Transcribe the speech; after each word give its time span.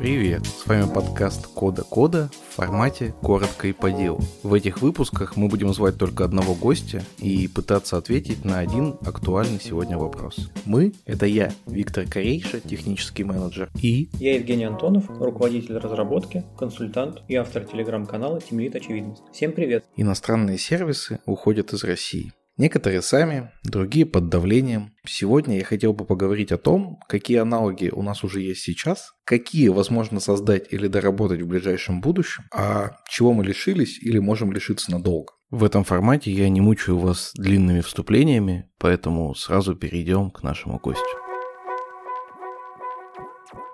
Привет! 0.00 0.46
С 0.46 0.66
вами 0.66 0.86
подкаст 0.92 1.46
Кода 1.46 1.84
Кода 1.84 2.30
в 2.32 2.54
формате 2.54 3.14
коротко 3.20 3.68
и 3.68 3.72
по 3.72 3.90
делу. 3.90 4.22
В 4.42 4.54
этих 4.54 4.80
выпусках 4.80 5.36
мы 5.36 5.48
будем 5.48 5.74
звать 5.74 5.98
только 5.98 6.24
одного 6.24 6.54
гостя 6.54 7.04
и 7.18 7.46
пытаться 7.46 7.98
ответить 7.98 8.42
на 8.42 8.60
один 8.60 8.96
актуальный 9.04 9.60
сегодня 9.60 9.98
вопрос. 9.98 10.50
Мы— 10.64 10.94
это 11.04 11.26
я, 11.26 11.52
Виктор 11.66 12.06
Корейша, 12.06 12.60
технический 12.60 13.24
менеджер, 13.24 13.68
и... 13.82 14.08
Я 14.14 14.36
Евгений 14.36 14.64
Антонов, 14.64 15.04
руководитель 15.20 15.76
разработки, 15.76 16.44
консультант 16.58 17.22
и 17.28 17.34
автор 17.34 17.64
телеграм-канала 17.64 18.40
Тимлит 18.40 18.74
Очевидность. 18.76 19.22
Всем 19.34 19.52
привет! 19.52 19.84
Иностранные 19.96 20.56
сервисы 20.56 21.20
уходят 21.26 21.74
из 21.74 21.84
России. 21.84 22.32
Некоторые 22.60 23.00
сами, 23.00 23.50
другие 23.64 24.04
под 24.04 24.28
давлением. 24.28 24.92
Сегодня 25.06 25.56
я 25.56 25.64
хотел 25.64 25.94
бы 25.94 26.04
поговорить 26.04 26.52
о 26.52 26.58
том, 26.58 27.00
какие 27.08 27.38
аналоги 27.38 27.88
у 27.90 28.02
нас 28.02 28.22
уже 28.22 28.42
есть 28.42 28.60
сейчас, 28.60 29.14
какие 29.24 29.68
возможно 29.68 30.20
создать 30.20 30.70
или 30.70 30.86
доработать 30.86 31.40
в 31.40 31.46
ближайшем 31.46 32.02
будущем, 32.02 32.44
а 32.54 32.98
чего 33.08 33.32
мы 33.32 33.46
лишились 33.46 33.98
или 34.02 34.18
можем 34.18 34.52
лишиться 34.52 34.90
надолго. 34.90 35.32
В 35.50 35.64
этом 35.64 35.84
формате 35.84 36.32
я 36.32 36.50
не 36.50 36.60
мучаю 36.60 36.98
вас 36.98 37.32
длинными 37.34 37.80
вступлениями, 37.80 38.70
поэтому 38.76 39.34
сразу 39.34 39.74
перейдем 39.74 40.30
к 40.30 40.42
нашему 40.42 40.78
гостю. 40.80 41.29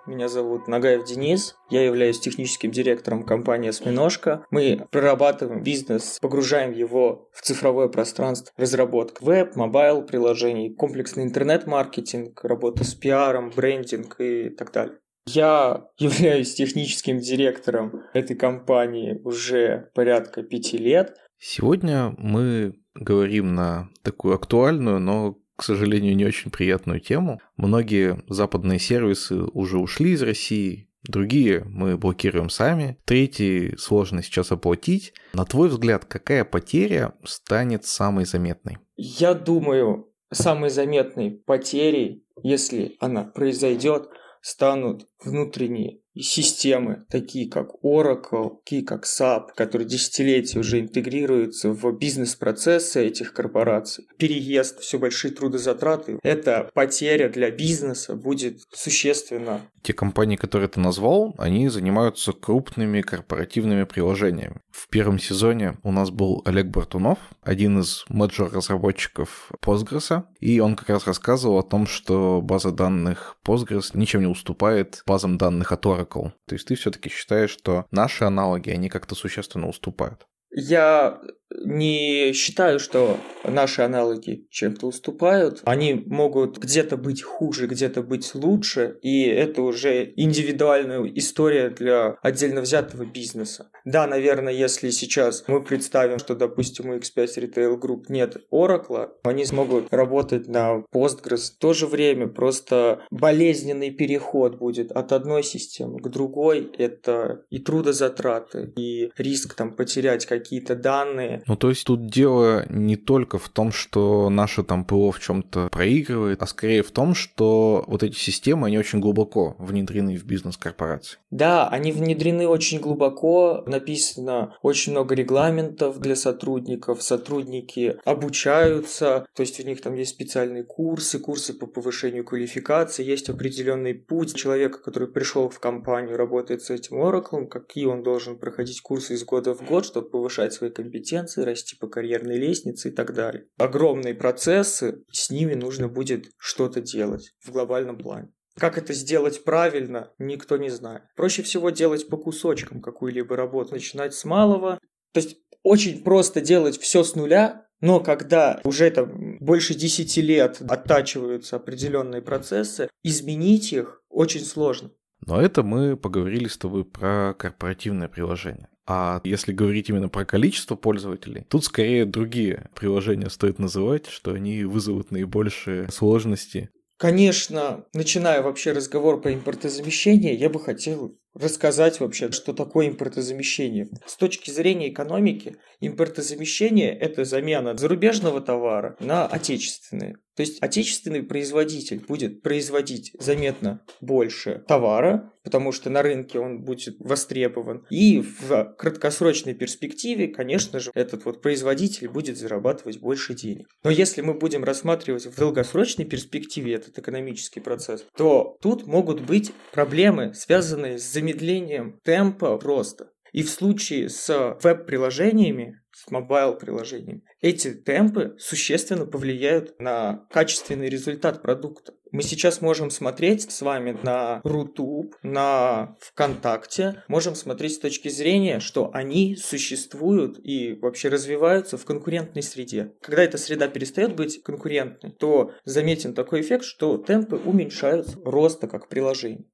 Меня 0.06 0.28
зовут 0.28 0.68
Нагаев 0.68 1.04
Денис. 1.04 1.56
Я 1.68 1.84
являюсь 1.84 2.20
техническим 2.20 2.70
директором 2.70 3.24
компании 3.24 3.70
«Осьминожка». 3.70 4.46
Мы 4.52 4.86
прорабатываем 4.92 5.64
бизнес, 5.64 6.18
погружаем 6.22 6.70
его 6.70 7.28
в 7.32 7.42
цифровое 7.42 7.88
пространство, 7.88 8.52
разработка 8.56 9.24
веб, 9.24 9.56
mobile 9.56 10.02
приложений, 10.02 10.74
комплексный 10.76 11.24
интернет-маркетинг, 11.24 12.44
работа 12.44 12.84
с 12.84 12.94
пиаром, 12.94 13.50
брендинг 13.50 14.20
и 14.20 14.50
так 14.50 14.72
далее. 14.72 14.98
Я 15.26 15.88
являюсь 15.98 16.54
техническим 16.54 17.18
директором 17.18 18.04
этой 18.14 18.36
компании 18.36 19.20
уже 19.24 19.90
порядка 19.92 20.44
пяти 20.44 20.78
лет. 20.78 21.16
Сегодня 21.38 22.14
мы 22.16 22.74
говорим 22.94 23.56
на 23.56 23.88
такую 24.04 24.36
актуальную, 24.36 25.00
но 25.00 25.36
к 25.56 25.62
сожалению, 25.62 26.16
не 26.16 26.24
очень 26.24 26.50
приятную 26.50 27.00
тему. 27.00 27.40
Многие 27.56 28.22
западные 28.28 28.78
сервисы 28.78 29.36
уже 29.36 29.78
ушли 29.78 30.12
из 30.12 30.22
России, 30.22 30.88
другие 31.02 31.64
мы 31.64 31.96
блокируем 31.96 32.50
сами, 32.50 32.98
третьи 33.04 33.74
сложно 33.76 34.22
сейчас 34.22 34.52
оплатить. 34.52 35.14
На 35.32 35.44
твой 35.44 35.68
взгляд, 35.68 36.04
какая 36.04 36.44
потеря 36.44 37.14
станет 37.24 37.84
самой 37.84 38.26
заметной? 38.26 38.78
Я 38.96 39.34
думаю, 39.34 40.12
самой 40.32 40.70
заметной 40.70 41.30
потерей, 41.30 42.24
если 42.42 42.96
она 43.00 43.24
произойдет, 43.24 44.08
станут 44.40 45.08
внутренние 45.24 46.00
системы, 46.22 47.04
такие 47.10 47.50
как 47.50 47.72
Oracle, 47.82 48.58
такие 48.64 48.84
как 48.84 49.04
SAP, 49.04 49.48
которые 49.54 49.88
десятилетия 49.88 50.58
уже 50.58 50.80
интегрируются 50.80 51.70
в 51.70 51.92
бизнес-процессы 51.92 53.06
этих 53.06 53.32
корпораций. 53.32 54.06
Переезд, 54.16 54.80
все 54.80 54.98
большие 54.98 55.32
трудозатраты. 55.32 56.18
Эта 56.22 56.70
потеря 56.74 57.28
для 57.28 57.50
бизнеса 57.50 58.14
будет 58.14 58.60
существенно. 58.72 59.60
Те 59.82 59.92
компании, 59.92 60.36
которые 60.36 60.68
ты 60.68 60.80
назвал, 60.80 61.34
они 61.38 61.68
занимаются 61.68 62.32
крупными 62.32 63.02
корпоративными 63.02 63.84
приложениями. 63.84 64.60
В 64.72 64.88
первом 64.88 65.18
сезоне 65.18 65.78
у 65.84 65.92
нас 65.92 66.10
был 66.10 66.42
Олег 66.44 66.66
Бартунов, 66.66 67.18
один 67.42 67.78
из 67.78 68.04
менеджер-разработчиков 68.08 69.52
Postgres, 69.64 70.24
и 70.40 70.58
он 70.60 70.74
как 70.74 70.88
раз 70.88 71.06
рассказывал 71.06 71.58
о 71.58 71.62
том, 71.62 71.86
что 71.86 72.40
база 72.42 72.72
данных 72.72 73.36
Postgres 73.46 73.90
ничем 73.94 74.22
не 74.22 74.26
уступает 74.26 75.02
базам 75.06 75.38
данных 75.38 75.70
от 75.70 75.86
Oracle 75.86 76.05
Oracle. 76.06 76.32
То 76.46 76.54
есть 76.54 76.68
ты 76.68 76.74
все-таки 76.74 77.08
считаешь, 77.08 77.50
что 77.50 77.86
наши 77.90 78.24
аналоги, 78.24 78.70
они 78.70 78.88
как-то 78.88 79.14
существенно 79.14 79.68
уступают? 79.68 80.26
Я 80.50 81.20
не 81.50 82.32
считаю, 82.32 82.78
что 82.78 83.18
наши 83.44 83.82
аналоги 83.82 84.46
чем-то 84.50 84.86
уступают. 84.86 85.62
Они 85.64 85.94
могут 86.06 86.58
где-то 86.58 86.96
быть 86.96 87.22
хуже, 87.22 87.66
где-то 87.66 88.02
быть 88.02 88.34
лучше, 88.34 88.98
и 89.02 89.24
это 89.24 89.62
уже 89.62 90.12
индивидуальная 90.16 91.04
история 91.14 91.70
для 91.70 92.16
отдельно 92.22 92.60
взятого 92.60 93.04
бизнеса. 93.04 93.70
Да, 93.84 94.06
наверное, 94.06 94.52
если 94.52 94.90
сейчас 94.90 95.44
мы 95.46 95.62
представим, 95.62 96.18
что, 96.18 96.34
допустим, 96.34 96.90
у 96.90 96.96
X5 96.96 97.26
Retail 97.36 97.80
Group 97.80 98.04
нет 98.08 98.36
Oracle, 98.52 99.10
они 99.22 99.44
смогут 99.44 99.92
работать 99.92 100.48
на 100.48 100.84
Postgres 100.92 101.52
в 101.54 101.58
то 101.58 101.72
же 101.72 101.86
время, 101.86 102.26
просто 102.26 103.02
болезненный 103.10 103.90
переход 103.90 104.58
будет 104.58 104.90
от 104.90 105.12
одной 105.12 105.42
системы 105.42 106.00
к 106.00 106.08
другой. 106.08 106.70
Это 106.78 107.44
и 107.50 107.58
трудозатраты, 107.58 108.72
и 108.76 109.10
риск 109.16 109.54
там 109.54 109.74
потерять 109.74 110.26
какие-то 110.26 110.74
данные, 110.74 111.35
ну, 111.46 111.56
то 111.56 111.68
есть 111.68 111.84
тут 111.84 112.06
дело 112.06 112.66
не 112.68 112.96
только 112.96 113.38
в 113.38 113.48
том, 113.48 113.72
что 113.72 114.30
наше 114.30 114.62
там 114.62 114.84
ПО 114.84 115.10
в 115.10 115.20
чем-то 115.20 115.68
проигрывает, 115.70 116.42
а 116.42 116.46
скорее 116.46 116.82
в 116.82 116.90
том, 116.90 117.14
что 117.14 117.84
вот 117.86 118.02
эти 118.02 118.16
системы, 118.16 118.66
они 118.66 118.78
очень 118.78 119.00
глубоко 119.00 119.56
внедрены 119.58 120.16
в 120.16 120.24
бизнес-корпорации. 120.24 121.18
Да, 121.30 121.68
они 121.68 121.92
внедрены 121.92 122.46
очень 122.46 122.80
глубоко, 122.80 123.62
написано 123.66 124.56
очень 124.62 124.92
много 124.92 125.14
регламентов 125.14 125.98
для 126.00 126.16
сотрудников, 126.16 127.02
сотрудники 127.02 127.98
обучаются, 128.04 129.26
то 129.34 129.42
есть 129.42 129.60
у 129.60 129.64
них 129.64 129.80
там 129.80 129.94
есть 129.94 130.12
специальные 130.12 130.64
курсы, 130.64 131.18
курсы 131.18 131.52
по 131.52 131.66
повышению 131.66 132.24
квалификации, 132.24 133.04
есть 133.04 133.28
определенный 133.28 133.94
путь. 133.94 134.34
Человека, 134.34 134.78
который 134.78 135.08
пришел 135.08 135.48
в 135.48 135.58
компанию, 135.58 136.16
работает 136.16 136.62
с 136.62 136.70
этим 136.70 137.02
Oracle, 137.02 137.46
какие 137.46 137.86
он 137.86 138.02
должен 138.02 138.38
проходить 138.38 138.80
курсы 138.80 139.14
из 139.14 139.24
года 139.24 139.54
в 139.54 139.64
год, 139.64 139.84
чтобы 139.84 140.08
повышать 140.08 140.52
свои 140.52 140.70
компетенции, 140.70 141.25
компетенции, 141.26 141.42
расти 141.42 141.76
по 141.76 141.88
карьерной 141.88 142.38
лестнице 142.38 142.88
и 142.88 142.92
так 142.92 143.14
далее. 143.14 143.46
Огромные 143.58 144.14
процессы, 144.14 145.04
с 145.10 145.30
ними 145.30 145.54
нужно 145.54 145.88
будет 145.88 146.30
что-то 146.38 146.80
делать 146.80 147.34
в 147.44 147.50
глобальном 147.52 147.98
плане. 147.98 148.28
Как 148.58 148.78
это 148.78 148.94
сделать 148.94 149.44
правильно, 149.44 150.12
никто 150.18 150.56
не 150.56 150.70
знает. 150.70 151.02
Проще 151.14 151.42
всего 151.42 151.70
делать 151.70 152.08
по 152.08 152.16
кусочкам 152.16 152.80
какую-либо 152.80 153.36
работу, 153.36 153.74
начинать 153.74 154.14
с 154.14 154.24
малого. 154.24 154.78
То 155.12 155.20
есть 155.20 155.36
очень 155.62 156.02
просто 156.02 156.40
делать 156.40 156.78
все 156.78 157.04
с 157.04 157.14
нуля, 157.14 157.66
но 157.80 158.00
когда 158.00 158.60
уже 158.64 158.90
там 158.90 159.38
больше 159.40 159.74
10 159.74 160.16
лет 160.18 160.62
оттачиваются 160.66 161.56
определенные 161.56 162.22
процессы, 162.22 162.88
изменить 163.04 163.72
их 163.72 164.02
очень 164.08 164.44
сложно. 164.44 164.90
Но 165.26 165.40
это 165.40 165.62
мы 165.62 165.96
поговорили 165.96 166.48
с 166.48 166.56
тобой 166.56 166.84
про 166.84 167.34
корпоративное 167.34 168.08
приложение. 168.08 168.68
А 168.86 169.20
если 169.24 169.52
говорить 169.52 169.88
именно 169.88 170.08
про 170.08 170.24
количество 170.24 170.76
пользователей, 170.76 171.44
тут 171.48 171.64
скорее 171.64 172.06
другие 172.06 172.70
приложения 172.74 173.30
стоит 173.30 173.58
называть, 173.58 174.06
что 174.06 174.32
они 174.32 174.64
вызовут 174.64 175.10
наибольшие 175.10 175.88
сложности. 175.90 176.70
Конечно, 176.98 177.84
начиная 177.92 178.40
вообще 178.40 178.72
разговор 178.72 179.20
про 179.20 179.34
импортозамещение, 179.34 180.34
я 180.34 180.48
бы 180.48 180.60
хотел 180.60 181.18
рассказать 181.34 182.00
вообще, 182.00 182.30
что 182.32 182.54
такое 182.54 182.88
импортозамещение. 182.88 183.88
С 184.06 184.16
точки 184.16 184.50
зрения 184.50 184.88
экономики, 184.88 185.56
импортозамещение– 185.80 186.96
это 186.98 187.24
замена 187.24 187.76
зарубежного 187.76 188.40
товара 188.40 188.96
на 189.00 189.26
отечественный. 189.26 190.16
То 190.36 190.42
есть 190.42 190.62
отечественный 190.62 191.22
производитель 191.22 192.00
будет 192.06 192.42
производить 192.42 193.12
заметно 193.18 193.82
больше 194.00 194.64
товара, 194.68 195.32
потому 195.42 195.72
что 195.72 195.88
на 195.88 196.02
рынке 196.02 196.38
он 196.38 196.62
будет 196.62 196.96
востребован. 196.98 197.86
И 197.90 198.20
в 198.20 198.74
краткосрочной 198.76 199.54
перспективе, 199.54 200.28
конечно 200.28 200.78
же, 200.78 200.90
этот 200.94 201.24
вот 201.24 201.40
производитель 201.40 202.08
будет 202.08 202.36
зарабатывать 202.36 203.00
больше 203.00 203.34
денег. 203.34 203.66
Но 203.82 203.90
если 203.90 204.20
мы 204.20 204.34
будем 204.34 204.62
рассматривать 204.62 205.26
в 205.26 205.38
долгосрочной 205.38 206.04
перспективе 206.04 206.74
этот 206.74 206.98
экономический 206.98 207.60
процесс, 207.60 208.04
то 208.16 208.58
тут 208.60 208.86
могут 208.86 209.20
быть 209.22 209.52
проблемы, 209.72 210.34
связанные 210.34 210.98
с 210.98 211.10
замедлением 211.10 211.98
темпа 212.04 212.60
роста. 212.60 213.10
И 213.32 213.42
в 213.42 213.50
случае 213.50 214.08
с 214.08 214.58
веб-приложениями, 214.62 215.80
с 215.96 216.10
мобайл-приложениями, 216.10 217.22
эти 217.40 217.72
темпы 217.72 218.36
существенно 218.38 219.06
повлияют 219.06 219.80
на 219.80 220.26
качественный 220.30 220.90
результат 220.90 221.40
продукта. 221.40 221.94
Мы 222.12 222.22
сейчас 222.22 222.60
можем 222.60 222.90
смотреть 222.90 223.50
с 223.50 223.62
вами 223.62 223.98
на 224.02 224.40
Рутуб, 224.44 225.14
на 225.22 225.96
ВКонтакте, 226.00 227.02
можем 227.08 227.34
смотреть 227.34 227.74
с 227.74 227.78
точки 227.78 228.08
зрения, 228.08 228.60
что 228.60 228.90
они 228.92 229.36
существуют 229.36 230.38
и 230.42 230.74
вообще 230.74 231.08
развиваются 231.08 231.78
в 231.78 231.84
конкурентной 231.84 232.42
среде. 232.42 232.92
Когда 233.00 233.22
эта 233.24 233.38
среда 233.38 233.68
перестает 233.68 234.14
быть 234.14 234.42
конкурентной, 234.42 235.12
то 235.12 235.52
заметен 235.64 236.14
такой 236.14 236.42
эффект, 236.42 236.64
что 236.64 236.98
темпы 236.98 237.36
уменьшаются 237.36 238.18
роста 238.24 238.68
как 238.68 238.88
приложений. 238.88 239.46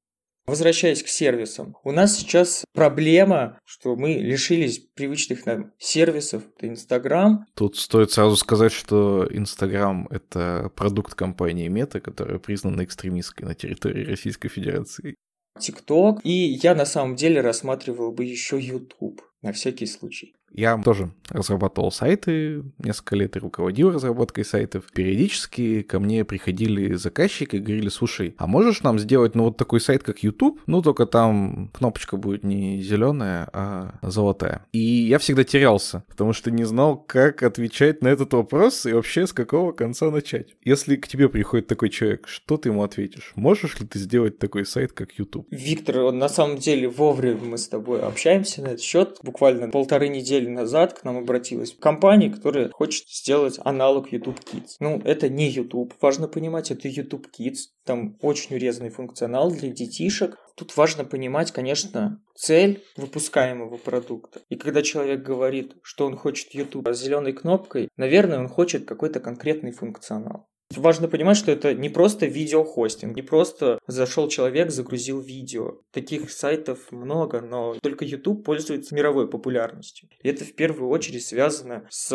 Возвращаясь 0.46 1.02
к 1.02 1.08
сервисам, 1.08 1.76
у 1.84 1.92
нас 1.92 2.16
сейчас 2.16 2.64
проблема, 2.72 3.58
что 3.64 3.94
мы 3.94 4.14
лишились 4.14 4.80
привычных 4.94 5.46
нам 5.46 5.72
сервисов. 5.78 6.42
Это 6.56 6.68
Инстаграм. 6.68 7.46
Тут 7.54 7.76
стоит 7.76 8.10
сразу 8.10 8.36
сказать, 8.36 8.72
что 8.72 9.26
Инстаграм— 9.30 10.08
это 10.10 10.72
продукт 10.74 11.14
компании 11.14 11.68
Мета, 11.68 12.00
которая 12.00 12.38
признана 12.38 12.82
экстремистской 12.82 13.46
на 13.46 13.54
территории 13.54 14.04
Российской 14.04 14.48
Федерации. 14.48 15.14
ТикТок. 15.58 16.20
И 16.24 16.58
я 16.62 16.74
на 16.74 16.86
самом 16.86 17.14
деле 17.14 17.40
рассматривал 17.40 18.12
бы 18.12 18.24
еще 18.24 18.58
YouTube 18.58 19.22
на 19.42 19.52
всякий 19.52 19.86
случай. 19.86 20.34
Я 20.54 20.76
тоже 20.78 21.12
разрабатывал 21.28 21.90
сайты 21.90 22.62
несколько 22.78 23.16
лет 23.16 23.36
и 23.36 23.38
руководил 23.40 23.90
разработкой 23.90 24.44
сайтов. 24.44 24.84
Периодически 24.92 25.82
ко 25.82 25.98
мне 25.98 26.24
приходили 26.24 26.94
заказчики 26.94 27.56
и 27.56 27.60
говорили, 27.60 27.88
слушай, 27.88 28.34
а 28.38 28.46
можешь 28.46 28.82
нам 28.82 28.98
сделать 28.98 29.34
ну 29.34 29.44
вот 29.44 29.56
такой 29.56 29.80
сайт, 29.80 30.02
как 30.02 30.22
YouTube? 30.22 30.60
Ну 30.66 30.82
только 30.82 31.06
там 31.06 31.70
кнопочка 31.72 32.16
будет 32.16 32.44
не 32.44 32.82
зеленая, 32.82 33.48
а 33.52 33.94
золотая. 34.02 34.66
И 34.72 34.78
я 34.78 35.18
всегда 35.18 35.44
терялся, 35.44 36.04
потому 36.08 36.32
что 36.32 36.50
не 36.50 36.64
знал, 36.64 36.96
как 36.96 37.42
отвечать 37.42 38.02
на 38.02 38.08
этот 38.08 38.32
вопрос 38.34 38.86
и 38.86 38.92
вообще 38.92 39.26
с 39.26 39.32
какого 39.32 39.72
конца 39.72 40.10
начать. 40.10 40.54
Если 40.64 40.96
к 40.96 41.08
тебе 41.08 41.28
приходит 41.28 41.66
такой 41.66 41.88
человек, 41.88 42.28
что 42.28 42.56
ты 42.56 42.68
ему 42.68 42.82
ответишь? 42.82 43.32
Можешь 43.36 43.80
ли 43.80 43.86
ты 43.86 43.98
сделать 43.98 44.38
такой 44.38 44.66
сайт, 44.66 44.92
как 44.92 45.12
YouTube? 45.18 45.46
Виктор, 45.50 46.12
на 46.12 46.28
самом 46.28 46.58
деле 46.58 46.88
вовремя 46.88 47.40
мы 47.42 47.58
с 47.58 47.68
тобой 47.68 48.00
общаемся 48.00 48.62
на 48.62 48.68
этот 48.68 48.80
счет. 48.80 49.18
Буквально 49.22 49.68
полторы 49.68 50.08
недели 50.08 50.41
недели 50.42 50.54
назад 50.54 50.94
к 50.94 51.04
нам 51.04 51.18
обратилась 51.18 51.74
компания, 51.78 52.30
которая 52.30 52.70
хочет 52.70 53.08
сделать 53.08 53.58
аналог 53.64 54.12
YouTube 54.12 54.40
Kids. 54.40 54.76
Ну, 54.80 55.00
это 55.04 55.28
не 55.28 55.48
YouTube, 55.48 55.94
важно 56.00 56.28
понимать, 56.28 56.70
это 56.70 56.88
YouTube 56.88 57.26
Kids. 57.26 57.70
Там 57.84 58.16
очень 58.20 58.56
урезанный 58.56 58.90
функционал 58.90 59.50
для 59.50 59.70
детишек. 59.70 60.38
Тут 60.56 60.76
важно 60.76 61.04
понимать, 61.04 61.52
конечно, 61.52 62.22
цель 62.34 62.82
выпускаемого 62.96 63.76
продукта. 63.76 64.40
И 64.48 64.56
когда 64.56 64.82
человек 64.82 65.22
говорит, 65.22 65.74
что 65.82 66.06
он 66.06 66.16
хочет 66.16 66.54
YouTube 66.54 66.88
с 66.88 67.00
зеленой 67.00 67.32
кнопкой, 67.32 67.88
наверное, 67.96 68.38
он 68.38 68.48
хочет 68.48 68.84
какой-то 68.84 69.20
конкретный 69.20 69.72
функционал. 69.72 70.48
Важно 70.76 71.08
понимать, 71.08 71.36
что 71.36 71.52
это 71.52 71.74
не 71.74 71.88
просто 71.88 72.26
видеохостинг, 72.26 73.16
не 73.16 73.22
просто 73.22 73.78
зашел 73.86 74.28
человек, 74.28 74.70
загрузил 74.70 75.20
видео. 75.20 75.80
Таких 75.92 76.30
сайтов 76.30 76.90
много, 76.90 77.40
но 77.40 77.74
только 77.82 78.04
YouTube 78.04 78.44
пользуется 78.44 78.94
мировой 78.94 79.28
популярностью. 79.28 80.08
И 80.22 80.28
это 80.28 80.44
в 80.44 80.54
первую 80.54 80.90
очередь 80.90 81.24
связано 81.24 81.86
с 81.90 82.10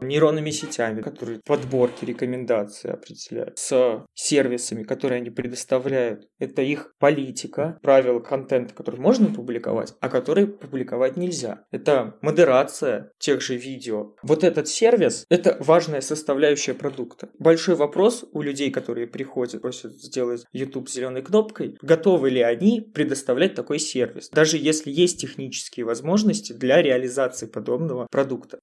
нейронными 0.00 0.50
сетями, 0.50 1.02
которые 1.02 1.40
подборки 1.44 2.04
рекомендаций 2.04 2.92
определяют, 2.92 3.58
с 3.58 4.04
сервисами, 4.14 4.82
которые 4.82 5.18
они 5.18 5.30
предоставляют. 5.30 6.28
Это 6.38 6.62
их 6.62 6.94
политика, 6.98 7.78
правила 7.82 8.20
контента, 8.20 8.74
который 8.74 9.00
можно 9.00 9.28
публиковать, 9.32 9.94
а 10.00 10.08
который 10.08 10.46
публиковать 10.46 11.16
нельзя. 11.16 11.64
Это 11.70 12.18
модерация 12.22 13.12
тех 13.18 13.40
же 13.40 13.56
видео. 13.56 14.14
Вот 14.22 14.44
этот 14.44 14.68
сервис– 14.68 15.24
это 15.30 15.56
важная 15.60 16.00
составляющая 16.00 16.74
продукта. 16.74 17.28
Большой 17.38 17.74
вопрос 17.74 17.99
вопрос 18.00 18.24
у 18.32 18.40
людей, 18.40 18.70
которые 18.70 19.06
приходят, 19.06 19.60
просят 19.60 19.92
сделать 19.92 20.44
YouTube 20.52 20.88
зеленой 20.88 21.22
кнопкой, 21.22 21.76
готовы 21.82 22.30
ли 22.30 22.40
они 22.40 22.80
предоставлять 22.80 23.54
такой 23.54 23.78
сервис, 23.78 24.30
даже 24.30 24.56
если 24.56 24.90
есть 24.90 25.20
технические 25.20 25.84
возможности 25.84 26.54
для 26.54 26.80
реализации 26.80 27.46
подобного 27.46 28.06
продукта. 28.10 28.58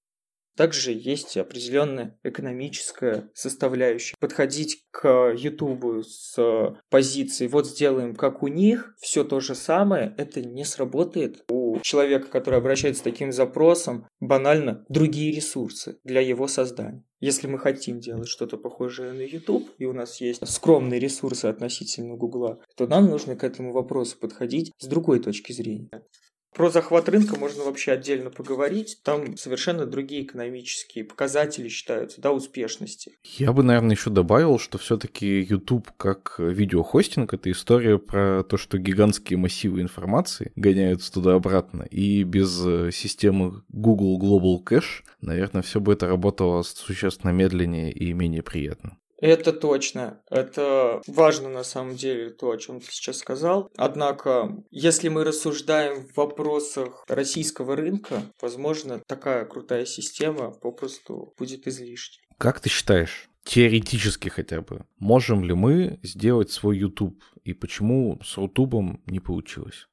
Также 0.55 0.91
есть 0.91 1.37
определенная 1.37 2.17
экономическая 2.23 3.29
составляющая. 3.35 4.15
Подходить 4.19 4.85
к 4.89 5.35
YouTube 5.37 6.03
с 6.03 6.75
позиции 6.89 7.45
«вот 7.45 7.67
сделаем 7.67 8.15
как 8.15 8.41
у 8.41 8.47
них», 8.47 8.95
все 8.99 9.23
то 9.23 9.39
же 9.39 9.53
самое, 9.53 10.15
это 10.17 10.41
не 10.41 10.65
сработает. 10.65 11.43
У 11.51 11.79
человека, 11.81 12.29
который 12.29 12.57
обращается 12.57 13.01
с 13.01 13.03
таким 13.03 13.31
запросом, 13.31 14.07
банально 14.19 14.83
другие 14.89 15.31
ресурсы 15.31 15.99
для 16.03 16.21
его 16.21 16.47
создания. 16.47 17.03
Если 17.19 17.47
мы 17.47 17.57
хотим 17.57 17.99
делать 17.99 18.27
что-то 18.27 18.57
похожее 18.57 19.11
на 19.11 19.21
YouTube, 19.21 19.71
и 19.79 19.85
у 19.85 19.93
нас 19.93 20.21
есть 20.21 20.47
скромные 20.47 20.99
ресурсы 20.99 21.45
относительно 21.45 22.15
Гугла, 22.15 22.59
то 22.75 22.85
нам 22.85 23.07
нужно 23.07 23.35
к 23.35 23.43
этому 23.43 23.73
вопросу 23.73 24.19
подходить 24.19 24.71
с 24.77 24.85
другой 24.85 25.19
точки 25.19 25.51
зрения. 25.51 25.89
Про 26.53 26.71
захват 26.71 27.07
рынка 27.07 27.37
можно 27.37 27.63
вообще 27.63 27.91
отдельно 27.91 28.31
поговорить. 28.31 28.99
Там 29.03 29.37
совершенно 29.37 29.85
другие 29.85 30.23
экономические 30.23 31.03
показатели 31.03 31.67
считаются, 31.69 32.19
да, 32.19 32.31
успешности. 32.31 33.17
Я 33.23 33.53
бы, 33.53 33.63
наверное, 33.63 33.95
еще 33.95 34.09
добавил, 34.09 34.57
что 34.57 34.77
все-таки 34.77 35.41
YouTube 35.41 35.91
как 35.97 36.35
видеохостинг— 36.39 37.33
это 37.35 37.51
история 37.51 37.99
про 37.99 38.43
то, 38.43 38.57
что 38.57 38.79
гигантские 38.79 39.37
массивы 39.37 39.81
информации 39.81 40.51
гоняются 40.55 41.13
туда-обратно. 41.13 41.83
И 41.83 42.23
без 42.23 42.65
э, 42.65 42.89
системы 42.91 43.63
Google 43.69 44.19
Global 44.19 44.63
Cache, 44.63 45.03
наверное, 45.21 45.61
все 45.61 45.79
бы 45.79 45.93
это 45.93 46.07
работало 46.07 46.63
существенно 46.63 47.31
медленнее 47.31 47.91
и 47.91 48.13
менее 48.13 48.41
приятно. 48.41 48.97
Это 49.19 49.51
точно. 49.51 50.21
Это 50.29 51.01
важно 51.07 51.49
на 51.49 51.63
самом 51.63 51.95
деле 51.95 52.29
то, 52.29 52.51
о 52.51 52.57
чем 52.57 52.79
ты 52.79 52.91
сейчас 52.91 53.17
сказал. 53.17 53.69
Однако, 53.75 54.63
если 54.69 55.09
мы 55.09 55.23
рассуждаем 55.23 56.07
в 56.07 56.17
вопросах 56.17 57.03
российского 57.07 57.75
рынка, 57.75 58.21
возможно, 58.41 59.01
такая 59.07 59.45
крутая 59.45 59.85
система 59.85 60.51
попросту 60.51 61.33
будет 61.37 61.67
излишней. 61.67 62.23
Как 62.37 62.59
ты 62.59 62.69
считаешь, 62.69 63.29
теоретически 63.43 64.29
хотя 64.29 64.61
бы, 64.61 64.85
можем 64.99 65.43
ли 65.43 65.53
мы 65.53 65.99
сделать 66.03 66.51
свой 66.51 66.77
YouTube? 66.77 67.23
И 67.43 67.53
почему 67.53 68.19
с 68.23 68.37
Рутубом 68.37 69.01
не 69.07 69.19
получилось? 69.19 69.87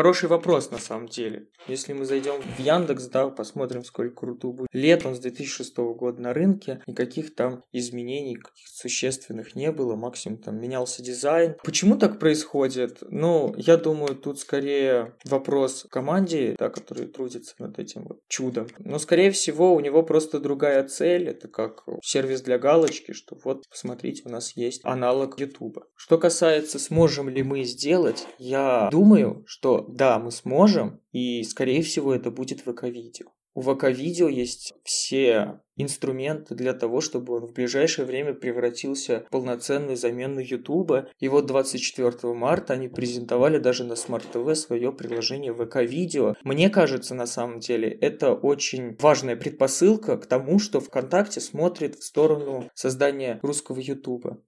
Хороший 0.00 0.30
вопрос 0.30 0.70
на 0.70 0.78
самом 0.78 1.08
деле. 1.08 1.48
Если 1.68 1.92
мы 1.92 2.06
зайдем 2.06 2.40
в 2.40 2.58
Яндекс, 2.58 3.08
да, 3.08 3.28
посмотрим, 3.28 3.84
сколько 3.84 4.24
Рутубу 4.24 4.66
лет, 4.72 5.04
он 5.04 5.14
с 5.14 5.18
2006 5.18 5.76
года 5.76 6.22
на 6.22 6.32
рынке, 6.32 6.82
никаких 6.86 7.34
там 7.34 7.64
изменений 7.70 8.36
каких 8.36 8.66
существенных 8.66 9.54
не 9.54 9.70
было, 9.70 9.96
максимум 9.96 10.38
там 10.38 10.58
менялся 10.58 11.02
дизайн. 11.02 11.54
Почему 11.62 11.98
так 11.98 12.18
происходит? 12.18 13.02
Ну, 13.10 13.52
я 13.58 13.76
думаю, 13.76 14.16
тут 14.16 14.38
скорее 14.38 15.16
вопрос 15.26 15.86
команде, 15.90 16.56
да, 16.58 16.70
который 16.70 17.06
трудится 17.06 17.54
над 17.58 17.78
этим 17.78 18.04
вот 18.04 18.20
чудом. 18.26 18.68
Но, 18.78 18.98
скорее 18.98 19.30
всего, 19.30 19.74
у 19.74 19.80
него 19.80 20.02
просто 20.02 20.40
другая 20.40 20.88
цель, 20.88 21.28
это 21.28 21.46
как 21.46 21.84
сервис 22.02 22.40
для 22.40 22.58
галочки, 22.58 23.12
что 23.12 23.36
вот, 23.44 23.68
посмотрите, 23.68 24.22
у 24.24 24.30
нас 24.30 24.56
есть 24.56 24.80
аналог 24.82 25.38
Ютуба. 25.38 25.82
Что 25.94 26.16
касается, 26.16 26.78
сможем 26.78 27.28
ли 27.28 27.42
мы 27.42 27.64
сделать, 27.64 28.26
я 28.38 28.88
думаю, 28.90 29.44
что 29.46 29.89
да, 29.94 30.18
мы 30.18 30.30
сможем, 30.30 31.00
и 31.12 31.42
скорее 31.44 31.82
всего 31.82 32.14
это 32.14 32.30
будет 32.30 32.60
ВК-видео. 32.60 33.28
У 33.52 33.62
ВК-видео 33.62 34.28
есть 34.28 34.72
все 34.84 35.60
инструменты 35.76 36.54
для 36.54 36.72
того, 36.72 37.00
чтобы 37.00 37.34
он 37.34 37.46
в 37.46 37.52
ближайшее 37.52 38.04
время 38.04 38.32
превратился 38.32 39.24
в 39.26 39.30
полноценную 39.30 39.96
замену 39.96 40.40
Ютуба. 40.40 41.08
И 41.18 41.28
вот 41.28 41.46
24 41.46 42.32
марта 42.34 42.74
они 42.74 42.88
презентовали 42.88 43.58
даже 43.58 43.84
на 43.84 43.94
Smart 43.94 44.24
TV 44.32 44.54
свое 44.54 44.92
приложение 44.92 45.52
ВК-видео. 45.52 46.36
Мне 46.44 46.70
кажется, 46.70 47.14
на 47.14 47.26
самом 47.26 47.58
деле, 47.58 47.90
это 47.90 48.34
очень 48.34 48.96
важная 49.00 49.34
предпосылка 49.34 50.16
к 50.16 50.26
тому, 50.26 50.60
что 50.60 50.80
ВКонтакте 50.80 51.40
смотрит 51.40 51.96
в 51.96 52.04
сторону 52.04 52.70
создания 52.74 53.40
русского 53.42 53.80
Ютуба. 53.80 54.40